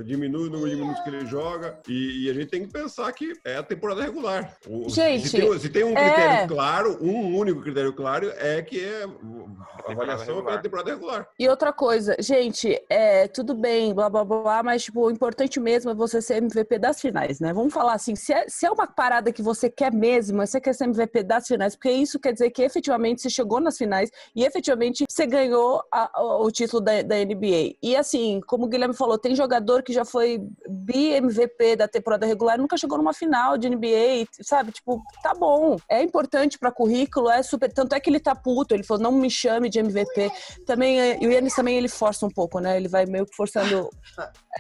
diminui 0.05 0.49
o 0.49 0.51
número 0.51 0.71
de 0.71 0.77
minutos 0.77 1.03
que 1.03 1.09
ele 1.09 1.27
joga 1.27 1.79
e, 1.89 2.25
e, 2.25 2.31
a 2.31 2.35
gente 2.35 2.47
tem 2.47 2.67
que 2.67 2.73
pensar 2.73 3.11
que 3.13 3.33
é 3.45 3.57
a 3.57 3.63
temporada 3.63 4.03
regular. 4.03 4.57
O, 4.67 4.89
gente, 4.89 5.29
se 5.29 5.41
tem, 5.41 5.59
se 5.59 5.69
tem 5.69 5.85
um 5.85 5.95
critério 5.95 6.45
é... 6.45 6.47
claro, 6.47 6.99
um 7.01 7.37
único 7.37 7.63
critério 7.63 7.93
claro 7.93 8.31
é 8.37 8.61
que 8.63 8.85
é 8.85 9.05
a 9.87 9.93
avaliação 9.93 10.41
é 10.41 10.43
pela 10.43 10.59
temporada 10.59 10.91
regular. 10.91 11.29
E 11.39 11.49
outra 11.49 11.73
coisa, 11.73 12.17
gente, 12.19 12.81
é 12.91 13.29
tudo 13.29 13.55
bem, 13.55 13.95
blá 13.95 14.09
blá 14.11 14.25
blá, 14.25 14.63
mas 14.63 14.85
tipo, 14.85 15.07
o 15.07 15.11
importante 15.11 15.59
mesmo 15.59 15.91
é 15.91 15.95
você 15.95 16.21
ser 16.21 16.37
MVP 16.37 16.79
das 16.79 17.01
finais, 17.01 17.41
né? 17.41 17.53
Vamos 17.53 17.73
falar 17.73 17.95
assim, 17.95 18.15
se 18.15 18.33
é, 18.33 18.45
se 18.49 18.67
é 18.67 18.71
uma 18.71 18.87
parada 18.87 19.33
que 19.33 19.43
você 19.43 19.71
quer 19.71 19.93
mesmo, 19.93 20.47
você 20.47 20.61
quer 20.61 20.75
ser 20.75 20.85
MVP 20.85 21.23
das 21.23 21.47
finais, 21.47 21.75
porque 21.75 21.91
isso 21.91 22.19
quer 22.19 22.33
dizer 22.33 22.51
que 22.51 22.63
efetivamente 22.63 23.23
você 23.23 23.31
chegou 23.31 23.61
nas 23.61 23.79
finais 23.79 24.11
e 24.35 24.45
efetivamente 24.45 25.05
você 25.09 25.27
ganhou 25.27 25.83
a, 25.93 26.23
o 26.23 26.51
título 26.51 26.83
da, 26.83 27.03
da 27.03 27.17
NBA. 27.17 27.77
E 27.83 27.97
assim, 27.97 28.41
como 28.47 28.67
o 28.67 28.69
Guilherme 28.69 28.95
falou, 28.95 29.19
tem 29.19 29.35
jogador 29.35 29.78
jogador 29.79 29.83
que 29.83 29.93
já 29.93 30.05
foi 30.05 30.41
bi-MVP 30.69 31.77
da 31.77 31.89
temporada 31.89 32.27
regular 32.27 32.59
nunca 32.59 32.77
chegou 32.77 32.99
numa 32.99 33.13
final 33.13 33.57
de 33.57 33.69
NBA, 33.69 34.27
sabe? 34.43 34.73
Tipo, 34.73 35.03
tá 35.23 35.33
bom. 35.35 35.77
É 35.89 36.03
importante 36.03 36.59
para 36.59 36.73
currículo, 36.73 37.31
é 37.31 37.43
super. 37.43 37.73
Tanto 37.73 37.95
é 37.95 38.01
que 38.01 38.11
ele 38.11 38.21
tá 38.21 38.35
puto, 38.35 38.75
ele 38.75 38.83
falou, 38.83 39.03
não 39.03 39.13
me 39.13 39.31
chame 39.31 39.69
de 39.69 39.79
MVP. 39.79 40.31
Também, 40.67 40.99
e 41.23 41.27
o 41.27 41.31
Yannis 41.31 41.55
também 41.55 41.77
ele 41.77 41.89
força 41.89 42.27
um 42.27 42.31
pouco, 42.31 42.61
né? 42.61 42.77
Ele 42.77 42.89
vai 42.89 43.07
meio 43.07 43.27
que 43.27 43.35
forçando 43.35 43.89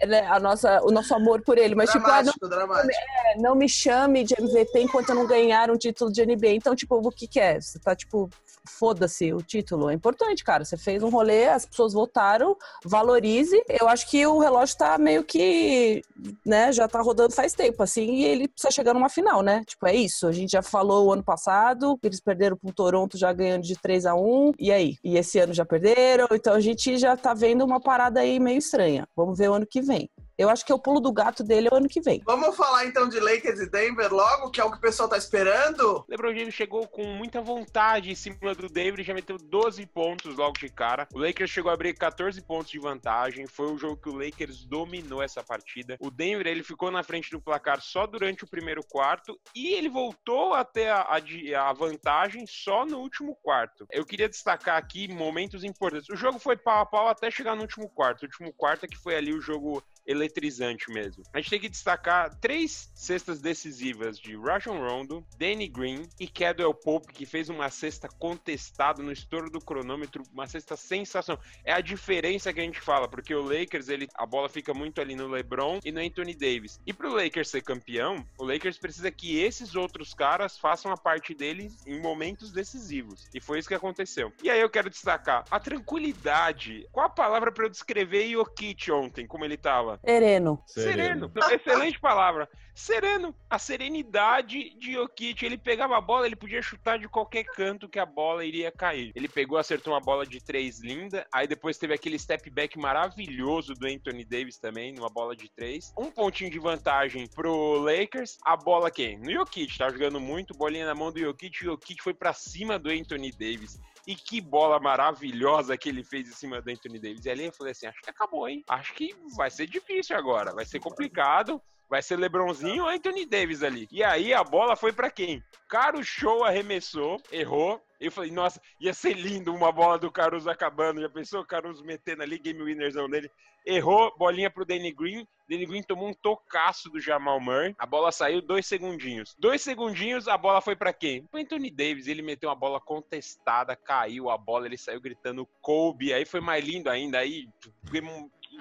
né, 0.06 0.26
a 0.26 0.38
nossa, 0.38 0.80
o 0.82 0.90
nosso 0.90 1.14
amor 1.14 1.42
por 1.42 1.58
ele. 1.58 1.74
Mas, 1.74 1.90
dramático, 1.90 2.32
tipo, 2.32 2.46
ah, 2.54 2.66
não, 2.66 2.90
é, 2.90 3.38
não 3.38 3.54
me 3.54 3.68
chame 3.68 4.24
de 4.24 4.34
MVP 4.38 4.80
enquanto 4.80 5.10
eu 5.10 5.14
não 5.14 5.26
ganhar 5.26 5.70
um 5.70 5.76
título 5.76 6.12
de 6.12 6.24
NBA. 6.24 6.50
Então, 6.50 6.74
tipo, 6.74 6.96
o 6.96 7.10
que 7.10 7.26
que 7.26 7.40
é? 7.40 7.60
Você 7.60 7.78
tá, 7.78 7.94
tipo, 7.94 8.28
foda-se 8.68 9.32
o 9.32 9.42
título. 9.42 9.90
É 9.90 9.94
importante, 9.94 10.44
cara. 10.44 10.64
Você 10.64 10.76
fez 10.76 11.02
um 11.02 11.08
rolê, 11.08 11.48
as 11.48 11.64
pessoas 11.64 11.92
votaram, 11.92 12.56
valorize. 12.84 13.60
Eu 13.68 13.88
acho 13.88 14.08
que 14.10 14.26
o 14.26 14.38
relógio 14.38 14.76
tá 14.76 14.98
meio 15.08 15.24
que, 15.24 16.02
né, 16.44 16.70
já 16.70 16.86
tá 16.86 17.00
rodando 17.00 17.32
faz 17.34 17.54
tempo, 17.54 17.82
assim, 17.82 18.16
e 18.16 18.24
ele 18.24 18.46
precisa 18.46 18.70
chegar 18.70 18.92
numa 18.92 19.08
final, 19.08 19.42
né? 19.42 19.64
Tipo, 19.66 19.86
é 19.86 19.94
isso. 19.94 20.26
A 20.26 20.32
gente 20.32 20.50
já 20.50 20.62
falou 20.62 21.06
o 21.06 21.12
ano 21.12 21.22
passado, 21.22 21.98
eles 22.02 22.20
perderam 22.20 22.56
pro 22.58 22.72
Toronto 22.74 23.16
já 23.16 23.32
ganhando 23.32 23.62
de 23.62 23.74
3 23.80 24.04
a 24.04 24.14
1 24.14 24.52
e 24.58 24.70
aí? 24.70 24.96
E 25.02 25.16
esse 25.16 25.38
ano 25.38 25.54
já 25.54 25.64
perderam, 25.64 26.28
então 26.32 26.52
a 26.52 26.60
gente 26.60 26.98
já 26.98 27.16
tá 27.16 27.32
vendo 27.32 27.64
uma 27.64 27.80
parada 27.80 28.20
aí 28.20 28.38
meio 28.38 28.58
estranha. 28.58 29.08
Vamos 29.16 29.38
ver 29.38 29.48
o 29.48 29.54
ano 29.54 29.66
que 29.66 29.80
vem. 29.80 30.10
Eu 30.38 30.48
acho 30.48 30.64
que 30.64 30.70
é 30.70 30.74
o 30.74 30.78
pulo 30.78 31.00
do 31.00 31.12
gato 31.12 31.42
dele 31.42 31.66
é 31.66 31.74
o 31.74 31.76
ano 31.76 31.88
que 31.88 32.00
vem. 32.00 32.22
Vamos 32.24 32.56
falar 32.56 32.86
então 32.86 33.08
de 33.08 33.18
Lakers 33.18 33.58
e 33.58 33.68
Denver 33.68 34.14
logo, 34.14 34.52
que 34.52 34.60
é 34.60 34.64
o 34.64 34.70
que 34.70 34.78
o 34.78 34.80
pessoal 34.80 35.08
tá 35.08 35.18
esperando? 35.18 36.04
LeBron 36.08 36.32
James 36.32 36.54
chegou 36.54 36.86
com 36.86 37.02
muita 37.02 37.40
vontade 37.40 38.12
em 38.12 38.14
cima 38.14 38.54
do 38.54 38.68
Denver, 38.68 39.04
já 39.04 39.12
meteu 39.12 39.36
12 39.36 39.84
pontos 39.86 40.36
logo 40.36 40.56
de 40.56 40.68
cara. 40.68 41.08
O 41.12 41.18
Lakers 41.18 41.50
chegou 41.50 41.72
a 41.72 41.74
abrir 41.74 41.92
14 41.94 42.40
pontos 42.42 42.70
de 42.70 42.78
vantagem. 42.78 43.48
Foi 43.48 43.68
um 43.68 43.76
jogo 43.76 43.96
que 43.96 44.08
o 44.08 44.16
Lakers 44.16 44.64
dominou 44.64 45.20
essa 45.20 45.42
partida. 45.42 45.96
O 45.98 46.08
Denver 46.08 46.46
ele 46.46 46.62
ficou 46.62 46.88
na 46.88 47.02
frente 47.02 47.32
do 47.32 47.40
placar 47.40 47.80
só 47.80 48.06
durante 48.06 48.44
o 48.44 48.48
primeiro 48.48 48.84
quarto 48.88 49.36
e 49.52 49.74
ele 49.74 49.88
voltou 49.88 50.54
até 50.54 50.88
a, 50.88 51.00
a, 51.00 51.68
a 51.68 51.72
vantagem 51.72 52.46
só 52.46 52.86
no 52.86 52.98
último 52.98 53.34
quarto. 53.42 53.88
Eu 53.90 54.06
queria 54.06 54.28
destacar 54.28 54.76
aqui 54.76 55.12
momentos 55.12 55.64
importantes. 55.64 56.08
O 56.08 56.16
jogo 56.16 56.38
foi 56.38 56.56
pau 56.56 56.80
a 56.80 56.86
pau 56.86 57.08
até 57.08 57.28
chegar 57.28 57.56
no 57.56 57.62
último 57.62 57.88
quarto. 57.88 58.22
O 58.22 58.26
último 58.26 58.52
quarto 58.52 58.84
é 58.84 58.88
que 58.88 58.96
foi 58.96 59.16
ali 59.16 59.34
o 59.34 59.40
jogo 59.40 59.82
eletrizante 60.08 60.90
mesmo. 60.90 61.22
A 61.34 61.38
gente 61.38 61.50
tem 61.50 61.60
que 61.60 61.68
destacar 61.68 62.34
três 62.40 62.90
cestas 62.94 63.40
decisivas 63.40 64.18
de 64.18 64.34
Rajon 64.36 64.78
Rondo, 64.78 65.24
Danny 65.36 65.68
Green 65.68 66.08
e 66.18 66.26
Cadwell 66.26 66.72
Pope, 66.72 67.12
que 67.12 67.26
fez 67.26 67.50
uma 67.50 67.68
cesta 67.68 68.08
contestada 68.08 69.02
no 69.02 69.12
estouro 69.12 69.50
do 69.50 69.60
cronômetro, 69.60 70.22
uma 70.32 70.46
cesta 70.46 70.76
sensacional. 70.76 71.42
É 71.62 71.72
a 71.72 71.80
diferença 71.80 72.52
que 72.52 72.60
a 72.60 72.64
gente 72.64 72.80
fala, 72.80 73.06
porque 73.06 73.34
o 73.34 73.42
Lakers, 73.42 73.88
ele, 73.88 74.08
a 74.14 74.24
bola 74.24 74.48
fica 74.48 74.72
muito 74.72 75.00
ali 75.00 75.14
no 75.14 75.28
LeBron 75.28 75.80
e 75.84 75.92
no 75.92 76.00
Anthony 76.00 76.34
Davis. 76.34 76.80
E 76.86 76.92
pro 76.92 77.12
Lakers 77.12 77.50
ser 77.50 77.62
campeão, 77.62 78.26
o 78.38 78.44
Lakers 78.44 78.78
precisa 78.78 79.10
que 79.10 79.38
esses 79.38 79.74
outros 79.74 80.14
caras 80.14 80.58
façam 80.58 80.90
a 80.90 80.96
parte 80.96 81.34
deles 81.34 81.76
em 81.86 82.00
momentos 82.00 82.50
decisivos. 82.50 83.28
E 83.34 83.40
foi 83.40 83.58
isso 83.58 83.68
que 83.68 83.74
aconteceu. 83.74 84.32
E 84.42 84.48
aí 84.48 84.60
eu 84.60 84.70
quero 84.70 84.88
destacar 84.88 85.44
a 85.50 85.60
tranquilidade. 85.60 86.86
Qual 86.90 87.04
a 87.04 87.10
palavra 87.10 87.52
para 87.52 87.66
eu 87.66 87.70
descrever 87.70 88.30
Jokic 88.30 88.90
ontem, 88.90 89.26
como 89.26 89.44
ele 89.44 89.56
tava? 89.56 89.97
Sereno. 90.04 90.62
Sereno. 90.66 91.30
Sereno. 91.30 91.54
Excelente 91.54 92.00
palavra. 92.00 92.48
Sereno. 92.74 93.34
A 93.50 93.58
serenidade 93.58 94.70
de 94.78 94.92
Jokic. 94.92 95.44
Ele 95.44 95.58
pegava 95.58 95.96
a 95.96 96.00
bola, 96.00 96.26
ele 96.26 96.36
podia 96.36 96.62
chutar 96.62 96.98
de 96.98 97.08
qualquer 97.08 97.44
canto 97.44 97.88
que 97.88 97.98
a 97.98 98.06
bola 98.06 98.44
iria 98.44 98.70
cair. 98.70 99.12
Ele 99.14 99.28
pegou, 99.28 99.58
acertou 99.58 99.92
uma 99.92 100.00
bola 100.00 100.24
de 100.24 100.40
três 100.40 100.80
linda. 100.80 101.26
Aí 101.32 101.46
depois 101.46 101.76
teve 101.76 101.92
aquele 101.92 102.18
step 102.18 102.48
back 102.50 102.78
maravilhoso 102.78 103.74
do 103.74 103.86
Anthony 103.86 104.24
Davis 104.24 104.58
também, 104.58 104.92
numa 104.92 105.08
bola 105.08 105.34
de 105.34 105.50
três. 105.50 105.92
Um 105.98 106.10
pontinho 106.10 106.50
de 106.50 106.58
vantagem 106.58 107.26
pro 107.26 107.78
Lakers. 107.80 108.38
A 108.44 108.56
bola 108.56 108.90
quem? 108.90 109.18
No 109.18 109.32
Jokic. 109.32 109.76
Tá 109.76 109.90
jogando 109.90 110.20
muito, 110.20 110.56
bolinha 110.56 110.86
na 110.86 110.94
mão 110.94 111.10
do 111.10 111.18
Jokic. 111.18 111.62
O 111.62 111.64
Jokic 111.72 112.02
foi 112.02 112.14
para 112.14 112.32
cima 112.32 112.78
do 112.78 112.90
Anthony 112.90 113.30
Davis. 113.32 113.78
E 114.08 114.16
que 114.16 114.40
bola 114.40 114.80
maravilhosa 114.80 115.76
que 115.76 115.90
ele 115.90 116.02
fez 116.02 116.26
em 116.30 116.32
cima 116.32 116.62
do 116.62 116.70
Anthony 116.70 116.98
Davis. 116.98 117.26
E 117.26 117.30
ali 117.30 117.44
eu 117.44 117.52
falei 117.52 117.72
assim: 117.72 117.86
acho 117.86 118.00
que 118.00 118.08
acabou, 118.08 118.48
hein? 118.48 118.64
Acho 118.66 118.94
que 118.94 119.14
vai 119.36 119.50
ser 119.50 119.66
difícil 119.66 120.16
agora, 120.16 120.54
vai 120.54 120.64
ser 120.64 120.80
complicado. 120.80 121.60
Vai 121.88 122.02
ser 122.02 122.16
LeBronzinho 122.16 122.84
ou 122.84 122.88
Anthony 122.88 123.24
Davis 123.24 123.62
ali. 123.62 123.88
E 123.90 124.04
aí 124.04 124.34
a 124.34 124.44
bola 124.44 124.76
foi 124.76 124.92
para 124.92 125.10
quem? 125.10 125.42
Caro 125.68 126.02
Show 126.04 126.44
arremessou, 126.44 127.20
errou. 127.32 127.82
Eu 128.00 128.12
falei, 128.12 128.30
nossa, 128.30 128.60
ia 128.78 128.94
ser 128.94 129.14
lindo 129.14 129.52
uma 129.52 129.72
bola 129.72 129.98
do 129.98 130.10
Caruso 130.10 130.48
acabando. 130.48 131.00
Já 131.00 131.08
pensou 131.08 131.40
o 131.40 131.46
Caruso 131.46 131.84
metendo 131.84 132.22
ali, 132.22 132.38
game 132.38 132.62
winnerzão 132.62 133.08
dele. 133.08 133.28
Errou, 133.66 134.14
bolinha 134.16 134.48
pro 134.48 134.64
Danny 134.64 134.92
Green. 134.92 135.26
Danny 135.48 135.66
Green 135.66 135.82
tomou 135.82 136.08
um 136.08 136.14
tocaço 136.14 136.88
do 136.90 137.00
Jamal 137.00 137.40
Murray. 137.40 137.74
A 137.76 137.84
bola 137.84 138.12
saiu 138.12 138.40
dois 138.40 138.66
segundinhos. 138.66 139.34
Dois 139.36 139.62
segundinhos, 139.62 140.28
a 140.28 140.38
bola 140.38 140.60
foi 140.60 140.76
para 140.76 140.92
quem? 140.92 141.28
O 141.32 141.36
Anthony 141.36 141.70
Davis. 141.70 142.06
Ele 142.06 142.22
meteu 142.22 142.48
uma 142.48 142.54
bola 142.54 142.80
contestada, 142.80 143.74
caiu 143.74 144.30
a 144.30 144.38
bola, 144.38 144.66
ele 144.66 144.78
saiu 144.78 145.00
gritando 145.00 145.48
Kobe. 145.60 146.12
Aí 146.12 146.24
foi 146.24 146.40
mais 146.40 146.64
lindo 146.64 146.88
ainda. 146.88 147.18
Aí 147.18 147.48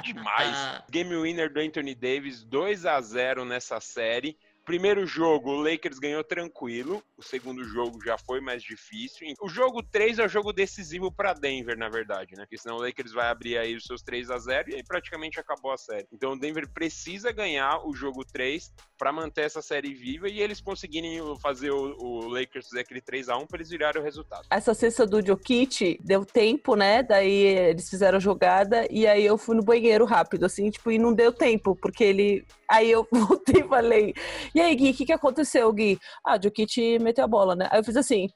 demais. 0.04 0.82
Game 0.89 1.16
winner 1.16 1.51
do 1.51 1.60
Anthony 1.60 1.96
Davis, 1.96 2.44
2 2.44 2.86
a 2.86 3.00
0 3.01 3.46
nessa 3.46 3.80
série. 3.80 4.38
Primeiro 4.68 5.08
jogo, 5.08 5.51
o 5.51 5.62
Lakers 5.62 5.98
ganhou 5.98 6.22
tranquilo. 6.25 7.01
O 7.16 7.24
segundo 7.24 7.63
jogo 7.63 8.04
já 8.04 8.18
foi 8.18 8.42
mais 8.42 8.62
difícil. 8.62 9.25
O 9.39 9.48
jogo 9.48 9.82
3 9.82 10.20
é 10.20 10.25
o 10.25 10.27
jogo 10.27 10.51
decisivo 10.51 11.10
para 11.10 11.32
Denver, 11.32 11.77
na 11.77 11.88
verdade, 11.88 12.36
né? 12.36 12.44
Porque 12.44 12.58
senão 12.58 12.75
o 12.75 12.82
Lakers 12.82 13.13
vai 13.13 13.30
abrir 13.30 13.58
aí 13.58 13.77
os 13.77 13.86
seus 13.86 14.01
3 14.01 14.30
a 14.30 14.38
0 14.38 14.72
e 14.72 14.75
aí 14.75 14.84
praticamente 14.84 15.39
acabou 15.39 15.72
a 15.72 15.77
série. 15.77 16.06
Então 16.12 16.34
o 16.34 16.38
Denver 16.38 16.70
precisa 16.74 17.32
ganhar 17.32 17.88
o 17.88 17.94
jogo 17.94 18.25
3 18.25 18.70
para 18.98 19.12
manter 19.12 19.42
essa 19.42 19.62
série 19.62 19.94
viva 19.94 20.27
e 20.27 20.42
eles 20.42 20.60
conseguirem 20.60 21.20
fazer 21.39 21.72
o, 21.72 21.96
o 21.98 22.27
Lakers 22.27 22.68
fazer 22.70 22.82
aquele 22.82 23.01
3 23.01 23.30
a 23.30 23.38
1 23.38 23.48
para 23.48 23.58
eles 23.58 23.70
virarem 23.70 24.01
o 24.01 24.04
resultado. 24.04 24.48
Essa 24.50 24.74
cesta 24.74 25.06
do 25.06 25.25
Jokic 25.25 26.00
deu 26.04 26.25
tempo, 26.25 26.75
né? 26.75 27.04
Daí 27.04 27.32
eles 27.32 27.89
fizeram 27.89 28.18
a 28.18 28.22
jogada 28.22 28.88
e 28.89 29.06
aí 29.06 29.25
eu 29.25 29.38
fui 29.38 29.56
no 29.56 29.63
banheiro 29.63 30.06
rápido, 30.06 30.46
assim, 30.46 30.70
tipo, 30.70 30.92
e 30.92 30.98
não 30.98 31.13
deu 31.13 31.32
tempo, 31.32 31.75
porque 31.75 32.04
ele 32.04 32.46
Aí 32.70 32.92
eu 32.92 33.08
voltei 33.12 33.62
e 33.62 33.68
falei, 33.68 34.13
e 34.54 34.60
aí, 34.60 34.75
Gui, 34.75 34.92
o 34.92 34.94
que, 34.94 35.06
que 35.06 35.13
aconteceu, 35.13 35.72
Gui? 35.72 35.98
Ah, 36.25 36.39
Jokic 36.42 37.00
meteu 37.00 37.24
a 37.24 37.27
bola, 37.27 37.56
né? 37.56 37.68
Aí 37.72 37.80
eu 37.80 37.84
fiz 37.84 37.96
assim, 37.96 38.30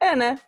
é, 0.00 0.16
né? 0.16 0.38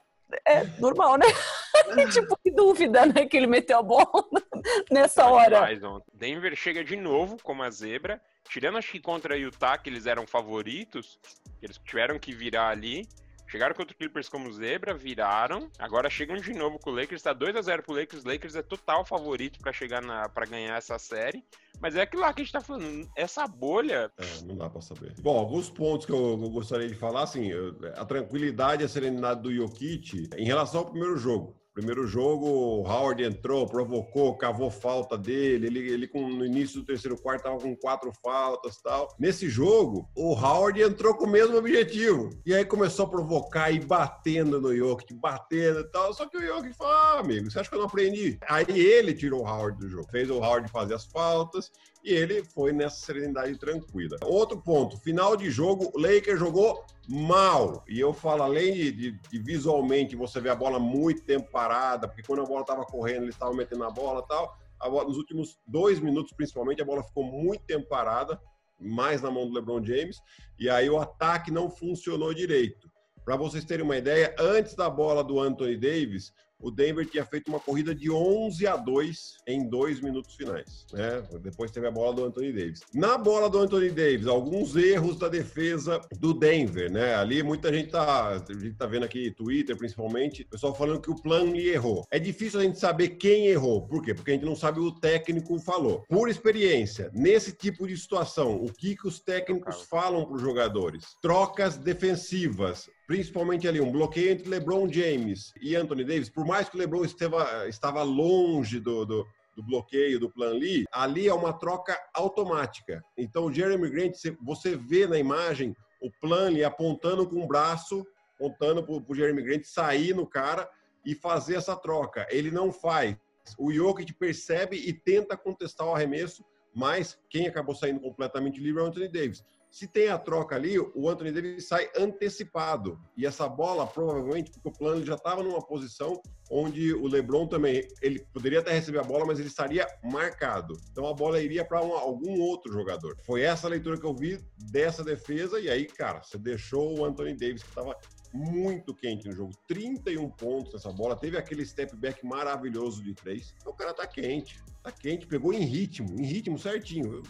É 0.46 0.64
normal, 0.78 1.18
né? 1.18 1.26
tipo, 2.12 2.36
que 2.42 2.50
dúvida, 2.50 3.04
né? 3.04 3.26
Que 3.26 3.36
ele 3.36 3.46
meteu 3.46 3.78
a 3.78 3.82
bola 3.82 4.24
nessa 4.90 5.26
hora. 5.26 5.68
Denver 6.14 6.54
chega 6.54 6.84
de 6.84 6.96
novo 6.96 7.36
como 7.42 7.62
a 7.62 7.70
zebra. 7.70 8.20
Tirando 8.48 8.78
acho 8.78 8.92
que 8.92 9.00
contra 9.00 9.38
Utah, 9.38 9.78
que 9.78 9.88
eles 9.88 10.06
eram 10.06 10.26
favoritos, 10.26 11.18
eles 11.62 11.78
tiveram 11.78 12.18
que 12.18 12.32
virar 12.32 12.68
ali. 12.68 13.06
Chegaram 13.50 13.74
contra 13.74 13.92
o 13.92 13.98
Clippers 13.98 14.28
como 14.28 14.52
zebra, 14.52 14.94
viraram. 14.94 15.68
Agora 15.76 16.08
chegam 16.08 16.36
de 16.36 16.54
novo 16.54 16.78
com 16.78 16.90
o 16.90 16.94
Lakers. 16.94 17.22
Tá 17.22 17.32
2 17.32 17.56
a 17.56 17.62
0 17.62 17.82
pro 17.82 17.94
Lakers. 17.96 18.24
Lakers 18.24 18.54
é 18.54 18.62
total 18.62 19.04
favorito 19.04 19.58
para 19.58 19.72
chegar 19.72 20.00
na 20.00 20.28
para 20.28 20.46
ganhar 20.46 20.76
essa 20.76 20.96
série. 21.00 21.44
Mas 21.80 21.96
é 21.96 22.02
aquilo 22.02 22.22
lá 22.22 22.32
que 22.32 22.42
a 22.42 22.44
gente 22.44 22.52
tá 22.52 22.60
falando. 22.60 23.10
Essa 23.16 23.48
bolha. 23.48 24.12
É, 24.18 24.42
não 24.44 24.56
dá 24.56 24.70
para 24.70 24.80
saber. 24.80 25.14
Bom, 25.20 25.36
alguns 25.36 25.68
pontos 25.68 26.06
que 26.06 26.12
eu, 26.12 26.38
eu 26.40 26.50
gostaria 26.50 26.86
de 26.86 26.94
falar, 26.94 27.22
assim, 27.22 27.50
a 27.96 28.04
tranquilidade 28.04 28.82
e 28.82 28.86
a 28.86 28.88
serenidade 28.88 29.42
do 29.42 29.52
Jokic 29.52 30.28
em 30.36 30.44
relação 30.44 30.80
ao 30.80 30.86
primeiro 30.86 31.16
jogo. 31.16 31.59
Primeiro 31.72 32.06
jogo, 32.06 32.46
o 32.46 32.82
Howard 32.82 33.22
entrou, 33.22 33.66
provocou, 33.66 34.36
cavou 34.36 34.70
falta 34.70 35.16
dele. 35.16 35.68
Ele, 35.68 35.78
ele 35.92 36.08
com, 36.08 36.28
no 36.28 36.44
início 36.44 36.80
do 36.80 36.86
terceiro 36.86 37.16
quarto 37.16 37.40
estava 37.40 37.58
com 37.58 37.76
quatro 37.76 38.12
faltas 38.22 38.76
tal. 38.82 39.08
Nesse 39.18 39.48
jogo, 39.48 40.08
o 40.16 40.34
Howard 40.34 40.82
entrou 40.82 41.14
com 41.14 41.26
o 41.26 41.30
mesmo 41.30 41.56
objetivo. 41.56 42.30
E 42.44 42.52
aí 42.52 42.64
começou 42.64 43.06
a 43.06 43.10
provocar 43.10 43.70
e 43.70 43.78
batendo 43.78 44.60
no 44.60 44.76
Jokic, 44.76 45.14
batendo 45.14 45.80
e 45.80 45.90
tal. 45.90 46.12
Só 46.12 46.26
que 46.26 46.36
o 46.36 46.44
Jokic 46.44 46.74
falou: 46.76 46.92
ah, 46.92 47.18
amigo, 47.20 47.48
você 47.48 47.60
acha 47.60 47.68
que 47.68 47.76
eu 47.76 47.80
não 47.80 47.86
aprendi? 47.86 48.38
Aí 48.48 48.66
ele 48.68 49.14
tirou 49.14 49.42
o 49.42 49.46
Howard 49.46 49.78
do 49.78 49.88
jogo, 49.88 50.10
fez 50.10 50.28
o 50.28 50.38
Howard 50.38 50.68
fazer 50.70 50.94
as 50.94 51.04
faltas 51.04 51.70
e 52.02 52.12
ele 52.12 52.42
foi 52.42 52.72
nessa 52.72 53.04
serenidade 53.04 53.58
tranquila. 53.58 54.16
Outro 54.24 54.60
ponto, 54.60 54.96
final 54.98 55.36
de 55.36 55.50
jogo, 55.50 55.90
o 55.94 56.00
Lakers 56.00 56.38
jogou 56.38 56.84
mal. 57.08 57.84
E 57.88 58.00
eu 58.00 58.12
falo, 58.12 58.42
além 58.42 58.72
de, 58.72 58.92
de, 58.92 59.10
de, 59.12 59.38
visualmente 59.38 60.16
você 60.16 60.40
ver 60.40 60.50
a 60.50 60.54
bola 60.54 60.78
muito 60.78 61.22
tempo 61.22 61.50
parada, 61.50 62.08
porque 62.08 62.22
quando 62.22 62.42
a 62.42 62.46
bola 62.46 62.62
estava 62.62 62.84
correndo, 62.84 63.24
eles 63.24 63.34
estavam 63.34 63.54
metendo 63.54 63.84
a 63.84 63.90
bola 63.90 64.22
e 64.24 64.28
tal. 64.28 64.56
A 64.78 64.88
bola, 64.88 65.08
nos 65.08 65.18
últimos 65.18 65.58
dois 65.66 66.00
minutos, 66.00 66.32
principalmente, 66.32 66.80
a 66.80 66.84
bola 66.84 67.02
ficou 67.02 67.24
muito 67.24 67.64
tempo 67.64 67.86
parada, 67.88 68.40
mais 68.78 69.20
na 69.20 69.30
mão 69.30 69.46
do 69.46 69.52
LeBron 69.52 69.84
James, 69.84 70.18
e 70.58 70.70
aí 70.70 70.88
o 70.88 70.98
ataque 70.98 71.50
não 71.50 71.70
funcionou 71.70 72.32
direito. 72.32 72.90
Para 73.24 73.36
vocês 73.36 73.64
terem 73.64 73.84
uma 73.84 73.98
ideia, 73.98 74.34
antes 74.38 74.74
da 74.74 74.88
bola 74.88 75.22
do 75.22 75.38
Anthony 75.38 75.76
Davis, 75.76 76.32
o 76.60 76.70
Denver 76.70 77.06
tinha 77.06 77.24
feito 77.24 77.48
uma 77.48 77.60
corrida 77.60 77.94
de 77.94 78.10
11 78.10 78.66
a 78.66 78.76
2 78.76 79.38
em 79.46 79.68
dois 79.68 80.00
minutos 80.00 80.34
finais. 80.34 80.86
Né? 80.92 81.22
Depois 81.40 81.70
teve 81.70 81.86
a 81.86 81.90
bola 81.90 82.14
do 82.14 82.24
Anthony 82.24 82.52
Davis. 82.52 82.80
Na 82.94 83.16
bola 83.16 83.48
do 83.48 83.58
Anthony 83.58 83.90
Davis, 83.90 84.26
alguns 84.26 84.76
erros 84.76 85.16
da 85.16 85.28
defesa 85.28 86.00
do 86.18 86.34
Denver. 86.34 86.90
Né? 86.90 87.14
Ali 87.14 87.42
muita 87.42 87.72
gente 87.72 87.90
tá, 87.90 88.28
a 88.30 88.38
gente 88.52 88.74
tá 88.74 88.86
vendo 88.86 89.04
aqui, 89.04 89.30
Twitter 89.30 89.76
principalmente, 89.76 90.44
pessoal 90.44 90.74
falando 90.74 91.00
que 91.00 91.10
o 91.10 91.16
Plumlee 91.16 91.70
errou. 91.70 92.04
É 92.10 92.18
difícil 92.18 92.60
a 92.60 92.62
gente 92.62 92.78
saber 92.78 93.10
quem 93.10 93.46
errou. 93.46 93.86
Por 93.86 94.02
quê? 94.02 94.14
Porque 94.14 94.30
a 94.30 94.34
gente 94.34 94.46
não 94.46 94.56
sabe 94.56 94.80
o 94.80 94.92
técnico 94.92 95.58
falou. 95.58 96.04
Por 96.08 96.28
experiência, 96.28 97.10
nesse 97.14 97.52
tipo 97.52 97.86
de 97.86 97.96
situação, 97.96 98.56
o 98.56 98.72
que, 98.72 98.96
que 98.96 99.06
os 99.06 99.20
técnicos 99.20 99.82
falam 99.82 100.24
para 100.24 100.36
os 100.36 100.42
jogadores? 100.42 101.04
Trocas 101.22 101.76
defensivas 101.76 102.88
principalmente 103.10 103.66
ali 103.66 103.80
um 103.80 103.90
bloqueio 103.90 104.30
entre 104.30 104.48
LeBron 104.48 104.88
James 104.88 105.52
e 105.60 105.74
Anthony 105.74 106.04
Davis, 106.04 106.30
por 106.30 106.46
mais 106.46 106.68
que 106.68 106.76
o 106.76 106.78
LeBron 106.78 107.04
esteva, 107.04 107.66
estava 107.66 108.04
longe 108.04 108.78
do, 108.78 109.04
do, 109.04 109.26
do 109.56 109.64
bloqueio 109.64 110.20
do 110.20 110.30
plan 110.30 110.52
Lee, 110.52 110.84
ali 110.92 111.26
é 111.26 111.34
uma 111.34 111.52
troca 111.52 111.98
automática. 112.14 113.02
Então 113.18 113.46
o 113.46 113.52
Jeremy 113.52 113.90
Grant, 113.90 114.12
você 114.40 114.76
vê 114.76 115.08
na 115.08 115.18
imagem 115.18 115.74
o 116.00 116.08
plan 116.20 116.50
Lee 116.50 116.62
apontando 116.62 117.28
com 117.28 117.42
o 117.42 117.48
braço, 117.48 118.06
apontando 118.36 118.80
para 118.84 118.94
o 118.94 119.14
Jeremy 119.16 119.42
Grant 119.42 119.64
sair 119.64 120.14
no 120.14 120.24
cara 120.24 120.70
e 121.04 121.12
fazer 121.12 121.56
essa 121.56 121.74
troca. 121.74 122.28
Ele 122.30 122.52
não 122.52 122.70
faz. 122.70 123.16
O 123.58 123.72
Jokic 123.72 124.14
percebe 124.14 124.76
e 124.76 124.92
tenta 124.92 125.36
contestar 125.36 125.84
o 125.84 125.96
arremesso, 125.96 126.44
mas 126.72 127.18
quem 127.28 127.48
acabou 127.48 127.74
saindo 127.74 127.98
completamente 127.98 128.60
livre 128.60 128.80
é 128.80 128.84
o 128.84 128.86
Anthony 128.86 129.08
Davis. 129.08 129.42
Se 129.70 129.86
tem 129.86 130.08
a 130.08 130.18
troca 130.18 130.56
ali, 130.56 130.78
o 130.78 131.08
Anthony 131.08 131.30
Davis 131.30 131.68
sai 131.68 131.88
antecipado. 131.96 133.00
E 133.16 133.24
essa 133.24 133.48
bola, 133.48 133.86
provavelmente, 133.86 134.50
porque 134.50 134.68
o 134.68 134.72
plano 134.72 135.04
já 135.04 135.14
estava 135.14 135.42
numa 135.42 135.64
posição 135.64 136.20
onde 136.50 136.92
o 136.92 137.06
LeBron 137.06 137.46
também, 137.46 137.86
ele 138.02 138.18
poderia 138.32 138.58
até 138.58 138.72
receber 138.72 138.98
a 138.98 139.04
bola, 139.04 139.24
mas 139.24 139.38
ele 139.38 139.46
estaria 139.46 139.86
marcado. 140.02 140.76
Então 140.90 141.06
a 141.06 141.14
bola 141.14 141.40
iria 141.40 141.64
para 141.64 141.78
algum 141.78 142.40
outro 142.40 142.72
jogador. 142.72 143.16
Foi 143.24 143.42
essa 143.42 143.68
a 143.68 143.70
leitura 143.70 143.98
que 143.98 144.04
eu 144.04 144.14
vi 144.14 144.40
dessa 144.58 145.04
defesa. 145.04 145.60
E 145.60 145.70
aí, 145.70 145.86
cara, 145.86 146.20
você 146.20 146.36
deixou 146.36 146.98
o 146.98 147.04
Anthony 147.04 147.36
Davis, 147.36 147.62
que 147.62 147.68
estava 147.68 147.96
muito 148.34 148.92
quente 148.92 149.28
no 149.28 149.32
jogo. 149.32 149.52
31 149.68 150.28
pontos 150.30 150.72
nessa 150.72 150.92
bola. 150.92 151.16
Teve 151.16 151.36
aquele 151.36 151.64
step 151.64 151.94
back 151.96 152.26
maravilhoso 152.26 153.02
de 153.02 153.14
três. 153.14 153.54
Então 153.60 153.72
o 153.72 153.76
cara 153.76 153.94
tá 153.94 154.06
quente. 154.06 154.58
Tá 154.82 154.90
quente, 154.90 155.26
pegou 155.26 155.52
em 155.52 155.62
ritmo, 155.64 156.08
em 156.18 156.24
ritmo 156.24 156.58
certinho 156.58 157.22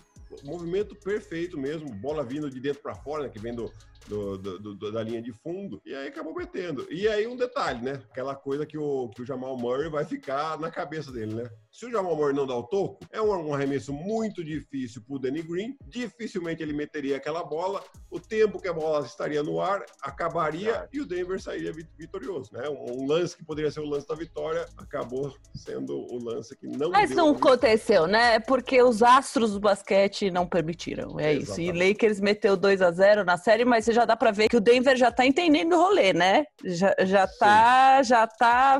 movimento 0.43 0.95
perfeito 0.95 1.59
mesmo, 1.59 1.89
bola 1.95 2.25
vindo 2.25 2.51
de 2.51 2.61
dentro 2.61 2.83
para 2.83 2.95
fora, 2.95 3.25
né, 3.25 3.29
que 3.29 3.39
vem 3.39 3.55
do, 3.55 3.73
do, 4.09 4.39
do, 4.39 4.75
do, 4.75 4.93
da 4.93 5.03
linha 5.03 5.23
de 5.23 5.33
fundo, 5.33 5.81
e 5.85 5.95
aí 5.95 6.09
acabou 6.09 6.35
metendo. 6.35 6.87
E 6.91 7.09
aí 7.09 7.27
um 7.27 7.37
detalhe, 7.37 7.83
né? 7.83 8.03
Aquela 8.11 8.35
coisa 8.35 8.67
que 8.67 8.79
o, 8.79 9.09
que 9.09 9.23
o 9.23 9.27
Jamal 9.27 9.57
Murray 9.57 9.89
vai 9.89 10.05
ficar 10.05 10.59
na 10.59 10.71
cabeça 10.71 11.13
dele, 11.13 11.35
né? 11.35 11.51
Se 11.71 11.87
o 11.87 11.91
Jamal 11.91 12.17
Murray 12.17 12.35
não 12.35 12.47
dá 12.47 12.57
o 12.57 12.65
toco, 12.65 12.99
é 13.13 13.21
um, 13.21 13.49
um 13.49 13.55
arremesso 13.55 13.93
muito 13.93 14.43
difícil 14.43 15.03
pro 15.03 15.19
Danny 15.19 15.43
Green, 15.43 15.77
dificilmente 15.87 16.63
ele 16.63 16.73
meteria 16.73 17.17
aquela 17.17 17.45
bola, 17.45 17.83
o 18.11 18.19
tempo 18.19 18.61
que 18.61 18.69
a 18.69 18.73
bola 18.73 19.07
estaria 19.07 19.43
no 19.43 19.61
ar 19.61 19.85
acabaria 20.03 20.89
e 20.93 21.01
o 21.01 21.07
Denver 21.07 21.41
sairia 21.41 21.73
vitorioso, 21.97 22.53
né? 22.53 22.69
Um, 22.69 23.03
um, 23.03 23.07
lance 23.07 23.37
que 23.37 23.45
poderia 23.45 23.71
ser 23.71 23.81
o 23.81 23.89
lance 23.89 24.07
da 24.07 24.15
vitória 24.15 24.67
acabou 24.77 25.35
sendo 25.55 25.97
o 25.97 26.23
lance 26.23 26.57
que 26.57 26.67
não 26.67 26.91
Mas 26.91 27.11
não 27.11 27.31
aconteceu, 27.31 28.07
né? 28.07 28.41
Porque 28.41 28.83
os 28.83 29.03
astros 29.03 29.53
do 29.53 29.61
basquete 29.61 30.31
não 30.31 30.47
permitiram, 30.47 31.19
é 31.21 31.35
Exatamente. 31.35 31.43
isso. 31.43 31.61
E 31.61 31.89
Lakers 31.89 32.21
meteu 32.21 32.57
2 32.57 32.83
a 32.83 32.91
0 32.91 33.25
na 33.25 33.37
série, 33.37 33.65
mas 33.65 33.85
você 33.91 33.93
já 33.93 34.05
dá 34.05 34.17
para 34.17 34.31
ver 34.31 34.49
que 34.49 34.57
o 34.57 34.61
Denver 34.61 34.97
já 34.97 35.11
tá 35.11 35.27
entendendo 35.27 35.73
o 35.73 35.77
rolê, 35.77 36.13
né? 36.13 36.45
Já, 36.65 36.95
já 37.01 37.27
tá, 37.27 38.03
já 38.03 38.27
tá 38.27 38.79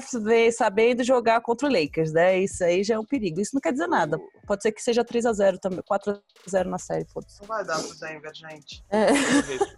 sabendo 0.53 1.03
jogar 1.03 1.41
contra 1.41 1.69
o 1.69 1.73
Lakers, 1.73 2.13
né? 2.13 2.39
Isso 2.39 2.63
aí 2.63 2.85
já 2.85 2.95
é 2.95 2.99
um 2.99 3.05
perigo. 3.05 3.41
Isso 3.41 3.55
não 3.55 3.61
quer 3.61 3.73
dizer 3.73 3.89
nada. 3.89 4.19
Pode 4.47 4.63
ser 4.63 4.73
que 4.73 4.83
seja 4.83 5.05
3 5.05 5.27
a 5.27 5.33
0 5.33 5.59
também, 5.59 5.83
4 5.87 6.13
a 6.13 6.51
0 6.51 6.71
na 6.71 6.79
série, 6.79 7.05
foda-se. 7.07 7.41
Não 7.41 7.49
vai 7.49 7.65
dar 7.65 7.79
pro 7.83 7.99
Denver, 7.99 8.33
gente. 8.35 8.85
É. 8.91 9.09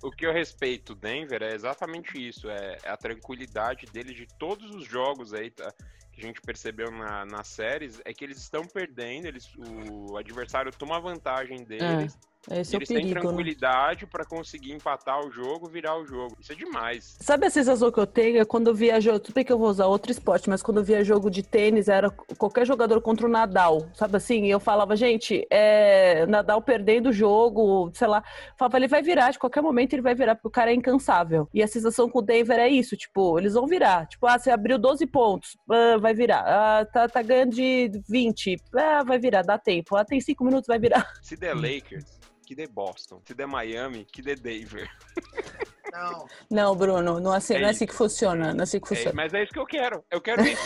O 0.03 0.11
que 0.11 0.27
eu 0.27 0.33
respeito 0.33 0.93
o 0.93 0.97
Denver 0.97 1.43
é 1.43 1.55
exatamente 1.55 2.17
isso, 2.17 2.49
é, 2.51 2.77
é 2.83 2.91
a 2.91 2.97
tranquilidade 2.97 3.87
dele 3.87 4.13
de 4.13 4.27
todos 4.39 4.71
os 4.75 4.85
jogos 4.85 5.33
aí, 5.33 5.51
tá? 5.51 5.73
Que 6.13 6.21
a 6.21 6.27
gente 6.27 6.41
percebeu 6.41 6.91
na, 6.91 7.25
nas 7.25 7.49
séries 7.49 8.01
é 8.05 8.13
que 8.13 8.25
eles 8.25 8.39
estão 8.39 8.67
perdendo, 8.67 9.27
eles, 9.27 9.51
o 9.57 10.17
adversário 10.17 10.71
toma 10.73 11.01
vantagem 11.01 11.65
deles. 11.65 12.19
É. 12.29 12.33
Esse 12.51 12.75
eles 12.75 12.91
é 12.91 12.95
o 12.95 12.95
perigo, 12.95 13.07
têm 13.07 13.15
né? 13.15 13.21
tranquilidade 13.21 14.05
né? 14.05 14.09
para 14.11 14.25
conseguir 14.25 14.73
empatar 14.73 15.21
o 15.25 15.31
jogo, 15.31 15.69
virar 15.69 15.97
o 15.97 16.05
jogo. 16.05 16.37
Isso 16.41 16.53
é 16.53 16.55
demais. 16.55 17.17
Sabe 17.21 17.47
a 17.47 17.51
sensação 17.51 17.91
que 17.93 18.01
eu 18.01 18.07
tenho? 18.07 18.41
É 18.41 18.45
quando 18.45 18.67
eu 18.69 18.75
via 18.75 19.01
jogo. 19.01 19.21
Tudo 19.21 19.35
bem 19.35 19.45
que 19.45 19.53
eu 19.53 19.59
vou 19.59 19.69
usar 19.69 19.87
outro 19.87 20.11
esporte, 20.11 20.49
mas 20.49 20.63
quando 20.63 20.79
eu 20.79 20.85
via 20.85 21.05
jogo 21.05 21.31
de 21.31 21.43
tênis, 21.43 21.89
era 21.89 22.11
qualquer 22.11 22.67
jogador 22.67 23.01
contra 23.01 23.27
o 23.27 23.31
Nadal. 23.31 23.89
Sabe 23.95 24.17
assim? 24.17 24.45
E 24.45 24.51
eu 24.51 24.59
falava, 24.59 24.97
gente, 24.97 25.47
é 25.51 26.27
Nadal 26.27 26.61
perdendo 26.61 27.11
o 27.11 27.13
jogo, 27.13 27.93
sei 27.95 28.09
lá. 28.09 28.25
Falava, 28.59 28.77
ele 28.77 28.89
vai 28.89 29.03
virar, 29.03 29.31
de 29.31 29.39
qualquer 29.39 29.63
momento 29.63 29.93
ele 29.93 30.03
vai 30.03 30.15
virar, 30.15 30.35
porque 30.35 30.49
o 30.49 30.51
cara 30.51 30.73
é 30.73 30.75
incansável. 30.75 31.49
E 31.55 31.63
a 31.63 31.69
sensação 31.69 32.11
com 32.11 32.19
o 32.19 32.23
Denver 32.23 32.59
é 32.59 32.69
isso, 32.69 32.97
tipo, 32.97 33.39
eles 33.39 33.55
vão 33.55 33.67
virar. 33.69 34.07
Tipo, 34.07 34.27
ah, 34.27 34.39
você 34.39 34.51
abriu 34.51 34.79
12 34.79 35.07
pontos, 35.07 35.57
ah, 35.71 35.97
vai 36.03 36.13
virar. 36.13 36.45
Ah, 36.47 36.85
tá, 36.85 37.09
tá 37.09 37.23
ganhando 37.23 37.55
de 37.55 37.91
20, 38.09 38.57
ah, 38.75 39.05
vai 39.05 39.19
virar, 39.19 39.43
dá 39.43 39.57
tempo. 39.57 39.97
Ah, 39.97 40.05
tem 40.05 40.21
5 40.21 40.45
minutos, 40.45 40.67
vai 40.67 40.79
virar. 40.79 41.11
Se 41.23 41.37
der 41.37 41.55
Lakers 41.55 42.23
que 42.53 42.55
dê 42.55 42.67
Boston. 42.67 43.23
Se 43.25 43.35
der 43.35 43.47
Miami, 43.47 44.05
que 44.05 44.21
dê 44.21 44.35
Denver. 44.35 44.91
Não. 45.93 46.27
Não, 46.51 46.75
Bruno, 46.75 47.21
não, 47.21 47.33
assim, 47.33 47.53
é 47.53 47.61
não 47.61 47.69
é 47.69 47.71
assim 47.71 47.85
que 47.85 47.95
funciona. 47.95 48.55
Não 48.55 48.61
é 48.61 48.63
assim 48.63 48.81
que 48.81 48.87
é, 48.87 48.89
funciona. 48.89 49.11
É, 49.11 49.15
mas 49.15 49.35
é 49.35 49.43
isso 49.43 49.53
que 49.53 49.59
eu 49.59 49.67
quero. 49.67 50.03
Eu 50.11 50.23
quero 50.23 50.43
isso. 50.43 50.63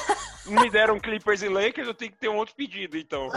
não 0.46 0.62
me 0.62 0.70
deram 0.70 1.00
Clippers 1.00 1.42
e 1.42 1.48
Lakers, 1.48 1.88
eu 1.88 1.94
tenho 1.94 2.12
que 2.12 2.18
ter 2.18 2.28
um 2.28 2.36
outro 2.36 2.54
pedido, 2.54 2.96
então. 2.96 3.28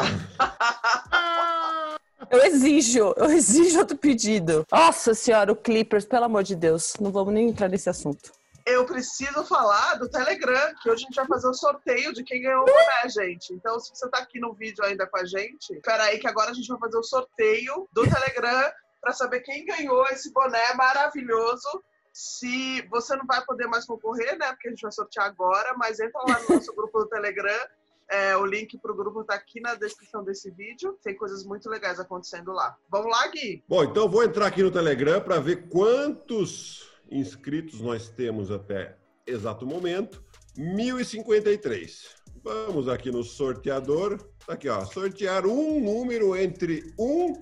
Eu 2.30 2.44
exijo, 2.44 3.16
eu 3.18 3.32
exijo 3.32 3.80
outro 3.80 3.98
pedido. 3.98 4.64
Nossa 4.72 5.16
senhora, 5.16 5.52
o 5.52 5.56
Clippers, 5.56 6.06
pelo 6.06 6.26
amor 6.26 6.44
de 6.44 6.56
Deus. 6.56 6.94
Não 7.00 7.12
vamos 7.12 7.34
nem 7.34 7.50
entrar 7.50 7.68
nesse 7.68 7.90
assunto 7.90 8.32
eu 8.66 8.86
preciso 8.86 9.44
falar 9.46 9.96
do 9.96 10.10
Telegram, 10.10 10.74
que 10.82 10.90
hoje 10.90 11.04
a 11.04 11.08
gente 11.08 11.16
vai 11.16 11.28
fazer 11.28 11.48
o 11.48 11.54
sorteio 11.54 12.14
de 12.14 12.24
quem 12.24 12.42
ganhou 12.42 12.62
o 12.62 12.66
boné, 12.66 13.10
gente. 13.10 13.54
Então, 13.54 13.80
se 13.80 13.90
você 13.96 14.10
tá 14.10 14.20
aqui 14.20 14.40
no 14.40 14.54
vídeo 14.54 14.84
ainda 14.84 15.08
com 15.08 15.18
a 15.18 15.26
gente, 15.26 15.74
espera 15.74 16.04
aí 16.04 16.20
que 16.20 16.28
agora 16.28 16.52
a 16.52 16.54
gente 16.54 16.68
vai 16.68 16.80
fazer 16.80 16.98
o 16.98 17.04
sorteio 17.04 17.88
do 17.92 18.04
Telegram 18.04 18.72
para 19.02 19.14
saber 19.14 19.42
quem 19.42 19.66
ganhou 19.66 20.06
esse 20.08 20.32
boné 20.32 20.74
maravilhoso. 20.74 21.84
Se 22.12 22.82
você 22.90 23.16
não 23.16 23.26
vai 23.26 23.44
poder 23.46 23.68
mais 23.68 23.86
concorrer, 23.86 24.38
né? 24.38 24.48
Porque 24.52 24.68
a 24.68 24.72
gente 24.72 24.82
vai 24.82 24.92
sortear 24.92 25.28
agora, 25.28 25.74
mas 25.78 26.00
entra 26.00 26.20
lá 26.28 26.40
no 26.40 26.50
nosso 26.56 26.74
grupo 26.74 27.00
do 27.00 27.08
Telegram. 27.08 27.68
É, 28.12 28.36
o 28.36 28.44
link 28.44 28.76
para 28.80 28.92
o 28.92 28.96
grupo 28.96 29.22
está 29.22 29.36
aqui 29.36 29.62
na 29.62 29.76
descrição 29.76 30.24
desse 30.24 30.50
vídeo. 30.50 30.98
Tem 31.04 31.16
coisas 31.16 31.44
muito 31.46 31.70
legais 31.70 32.00
acontecendo 32.00 32.52
lá. 32.52 32.76
Vamos 32.90 33.12
lá, 33.12 33.28
Gui? 33.28 33.64
Bom, 33.70 33.84
então 33.84 34.10
vou 34.10 34.24
entrar 34.24 34.48
aqui 34.48 34.64
no 34.64 34.72
Telegram 34.72 35.22
para 35.22 35.40
ver 35.40 35.70
quantos 35.70 36.89
inscritos 37.12 37.82
nós 37.82 38.10
temos 38.10 38.52
até 38.52 38.98
exato 39.26 39.66
momento. 39.66 40.24
1053. 40.58 42.10
Vamos 42.44 42.88
aqui 42.88 43.12
no 43.12 43.24
sorteador. 43.24 44.18
Tá 44.46 44.54
aqui, 44.54 44.70
ó. 44.70 44.86
Sortear 44.86 45.46
um 45.46 45.80
número 45.80 46.36
entre 46.36 46.94
1 46.98 47.34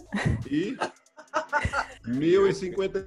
e 0.50 0.78
1053. 2.06 3.06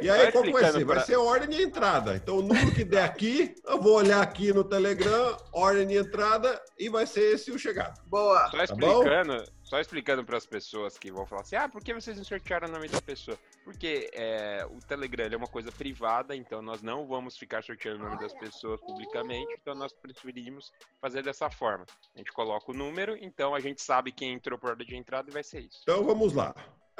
E 0.00 0.10
aí, 0.10 0.22
Vai 0.24 0.32
qual 0.32 0.44
vai 0.50 0.64
ser? 0.72 0.84
Vai 0.84 0.96
pra- 0.96 1.04
ser 1.04 1.16
ordem 1.16 1.48
de 1.48 1.62
entrada. 1.62 2.16
Então, 2.16 2.38
o 2.38 2.42
número 2.42 2.72
que 2.74 2.84
der 2.84 3.04
aqui, 3.04 3.54
eu 3.64 3.80
vou 3.80 3.94
olhar 3.94 4.20
aqui 4.22 4.52
no 4.52 4.64
Telegram, 4.64 5.36
ordem 5.52 5.86
de 5.86 5.96
entrada, 5.96 6.60
e 6.78 6.88
vai 6.88 7.06
ser 7.06 7.34
esse 7.34 7.50
o 7.50 7.58
chegado. 7.58 8.00
Boa. 8.06 8.48
Só 8.50 8.66
Tá 8.66 8.74
bom? 8.74 9.02
explicando, 9.02 9.44
só 9.62 9.80
explicando 9.80 10.24
para 10.24 10.36
as 10.36 10.46
pessoas 10.46 10.98
que 10.98 11.10
vão 11.12 11.24
falar 11.26 11.42
assim, 11.42 11.56
ah, 11.56 11.68
por 11.68 11.82
que 11.82 11.94
vocês 11.94 12.16
não 12.16 12.24
sortearam 12.24 12.68
o 12.68 12.70
nome 12.72 12.88
da 12.88 13.00
pessoa? 13.00 13.38
Porque 13.64 14.10
é, 14.12 14.66
o 14.68 14.78
Telegram 14.86 15.24
ele 15.26 15.34
é 15.34 15.38
uma 15.38 15.46
coisa 15.46 15.70
privada, 15.70 16.34
então 16.34 16.60
nós 16.60 16.82
não 16.82 17.06
vamos 17.06 17.36
ficar 17.36 17.62
sorteando 17.62 18.00
o 18.00 18.08
nome 18.08 18.18
das 18.18 18.32
pessoas 18.34 18.80
publicamente, 18.80 19.52
então 19.60 19.74
nós 19.74 19.92
preferimos 19.92 20.72
fazer 21.00 21.22
dessa 21.22 21.48
forma. 21.48 21.86
A 22.14 22.18
gente 22.18 22.32
coloca 22.32 22.70
o 22.70 22.74
número, 22.74 23.16
então 23.20 23.54
a 23.54 23.60
gente 23.60 23.80
sabe 23.80 24.10
quem 24.10 24.32
entrou 24.32 24.58
por 24.58 24.70
ordem 24.70 24.86
de 24.86 24.96
entrada 24.96 25.30
e 25.30 25.32
vai 25.32 25.44
ser 25.44 25.60
isso. 25.60 25.78
Então, 25.82 26.04
vamos 26.04 26.32
lá. 26.32 26.54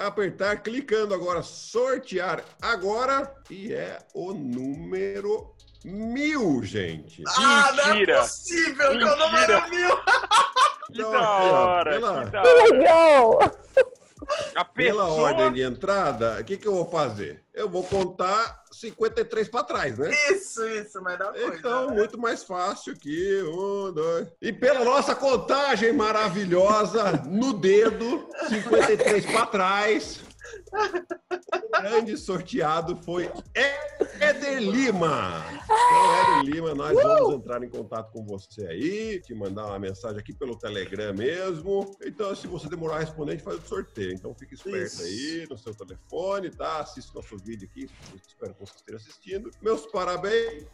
Apertar, 0.07 0.63
clicando 0.63 1.15
agora, 1.15 1.43
sortear 1.43 2.43
agora, 2.61 3.33
e 3.51 3.73
é 3.73 3.99
o 4.15 4.33
número 4.33 5.53
mil, 5.85 6.63
gente. 6.65 7.23
Ah, 7.39 7.73
não 7.77 7.85
é 7.85 7.89
Mentira. 7.95 8.21
possível 8.21 8.89
que 8.91 9.05
o 9.05 9.07
Mentira. 9.07 9.17
número 9.17 9.71
mil. 9.71 9.99
Que 10.93 11.01
da 11.01 11.31
hora, 11.31 11.91
pela- 11.93 12.25
que 12.25 12.31
da 12.31 12.43
Que 12.43 12.49
hora. 12.49 12.63
legal! 12.65 13.39
A 14.55 14.65
Pela 14.65 15.07
ordem 15.07 15.53
de 15.53 15.63
entrada, 15.63 16.39
o 16.41 16.45
que, 16.45 16.57
que 16.57 16.67
eu 16.67 16.75
vou 16.75 16.91
fazer? 16.91 17.43
Eu 17.55 17.69
vou 17.69 17.85
contar 17.85 18.63
53 18.73 19.49
para 19.49 19.65
trás, 19.65 19.99
né? 19.99 20.11
Isso, 20.31 20.67
isso, 20.69 21.03
melhor 21.03 21.33
coisa. 21.33 21.55
Então, 21.55 21.91
muito 21.91 22.19
mais 22.19 22.43
fácil 22.43 22.97
que 22.97 23.43
um, 23.43 23.93
dois. 23.93 24.29
E 24.41 24.53
pela 24.53 24.85
nossa 24.85 25.15
contagem 25.15 25.93
maravilhosa, 25.93 27.13
no 27.27 27.53
dedo, 27.53 28.29
53 28.49 29.27
para 29.27 29.47
trás. 29.47 30.21
O 30.73 31.83
grande 31.83 32.17
sorteado 32.17 32.97
foi 33.03 33.31
Éder 34.21 34.61
Lima. 34.61 35.45
Então, 35.65 36.41
Éder 36.41 36.55
Lima, 36.55 36.75
nós 36.75 36.95
vamos 36.95 37.35
entrar 37.35 37.63
em 37.63 37.69
contato 37.69 38.13
com 38.13 38.25
você 38.25 38.67
aí, 38.67 39.21
te 39.21 39.35
mandar 39.35 39.67
uma 39.67 39.79
mensagem 39.79 40.19
aqui 40.19 40.33
pelo 40.33 40.57
Telegram 40.57 41.13
mesmo. 41.15 41.97
Então, 42.05 42.35
se 42.35 42.47
você 42.47 42.69
demorar 42.69 42.97
a 42.97 43.01
responder, 43.01 43.33
a 43.33 43.35
gente 43.35 43.45
faz 43.45 43.59
o 43.59 43.67
sorteio. 43.67 44.13
Então, 44.13 44.35
fique 44.35 44.55
esperto 44.55 44.87
Isso. 44.87 45.03
aí 45.03 45.47
no 45.49 45.59
seu 45.59 45.75
telefone, 45.75 46.51
tá? 46.51 46.81
Assista 46.81 47.13
nosso 47.15 47.37
vídeo 47.39 47.69
aqui. 47.71 47.89
Espero 48.27 48.55
que 48.55 48.61
você 48.61 48.75
esteja 48.77 48.99
assistindo. 48.99 49.51
Meus 49.61 49.87
parabéns. 49.87 50.65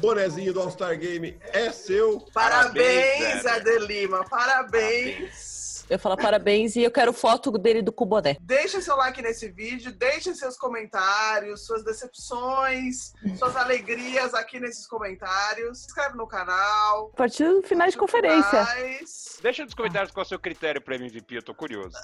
Bonezinho 0.00 0.52
do 0.52 0.60
All-Star 0.60 0.98
Game 0.98 1.38
é 1.52 1.70
seu. 1.70 2.20
Parabéns, 2.32 3.42
Parabéns. 3.42 3.44
Eder 3.44 3.82
Lima. 3.82 4.24
Parabéns. 4.24 5.73
Eu 5.88 5.94
ia 5.94 5.98
falar 5.98 6.16
parabéns 6.16 6.76
e 6.76 6.82
eu 6.82 6.90
quero 6.90 7.12
foto 7.12 7.50
dele 7.52 7.82
do 7.82 7.92
Cuboné. 7.92 8.36
Deixe 8.40 8.80
seu 8.80 8.96
like 8.96 9.20
nesse 9.20 9.50
vídeo, 9.50 9.92
deixe 9.92 10.34
seus 10.34 10.56
comentários, 10.56 11.66
suas 11.66 11.84
decepções, 11.84 13.12
suas 13.38 13.54
alegrias 13.54 14.32
aqui 14.34 14.58
nesses 14.58 14.86
comentários. 14.86 15.80
Se 15.80 15.86
inscreve 15.86 16.16
no 16.16 16.26
canal. 16.26 17.10
A 17.12 17.16
partir 17.16 17.44
do 17.44 17.62
final 17.62 17.88
de 17.88 17.96
conferência. 17.96 18.64
Mas... 18.64 19.38
Deixa 19.42 19.64
nos 19.64 19.74
comentários 19.74 20.10
qual 20.10 20.22
é 20.22 20.26
o 20.26 20.28
seu 20.28 20.38
critério 20.38 20.80
para 20.80 20.96
MVP, 20.96 21.36
eu 21.36 21.42
tô 21.42 21.54
curioso. 21.54 21.96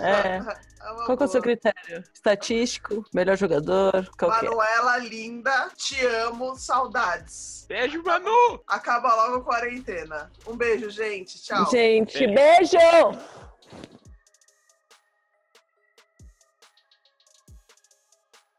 É. 0.00 0.40
Qual 1.04 1.16
que 1.16 1.22
é 1.24 1.26
o 1.26 1.28
seu 1.28 1.42
critério? 1.42 2.04
Estatístico? 2.14 3.04
Melhor 3.12 3.36
jogador? 3.36 4.08
Qual 4.16 4.32
é? 4.32 4.42
Manuela, 4.42 4.98
linda, 4.98 5.68
te 5.76 6.04
amo, 6.06 6.56
saudades. 6.56 7.66
Beijo, 7.68 8.00
Manu! 8.04 8.62
Acaba 8.68 9.12
logo 9.14 9.36
a 9.38 9.42
quarentena. 9.42 10.30
Um 10.46 10.56
beijo, 10.56 10.88
gente. 10.90 11.42
Tchau. 11.42 11.68
Gente, 11.70 12.26
Beijo. 12.28 12.34
beijo! 12.34 12.95
Oh. 12.98 13.45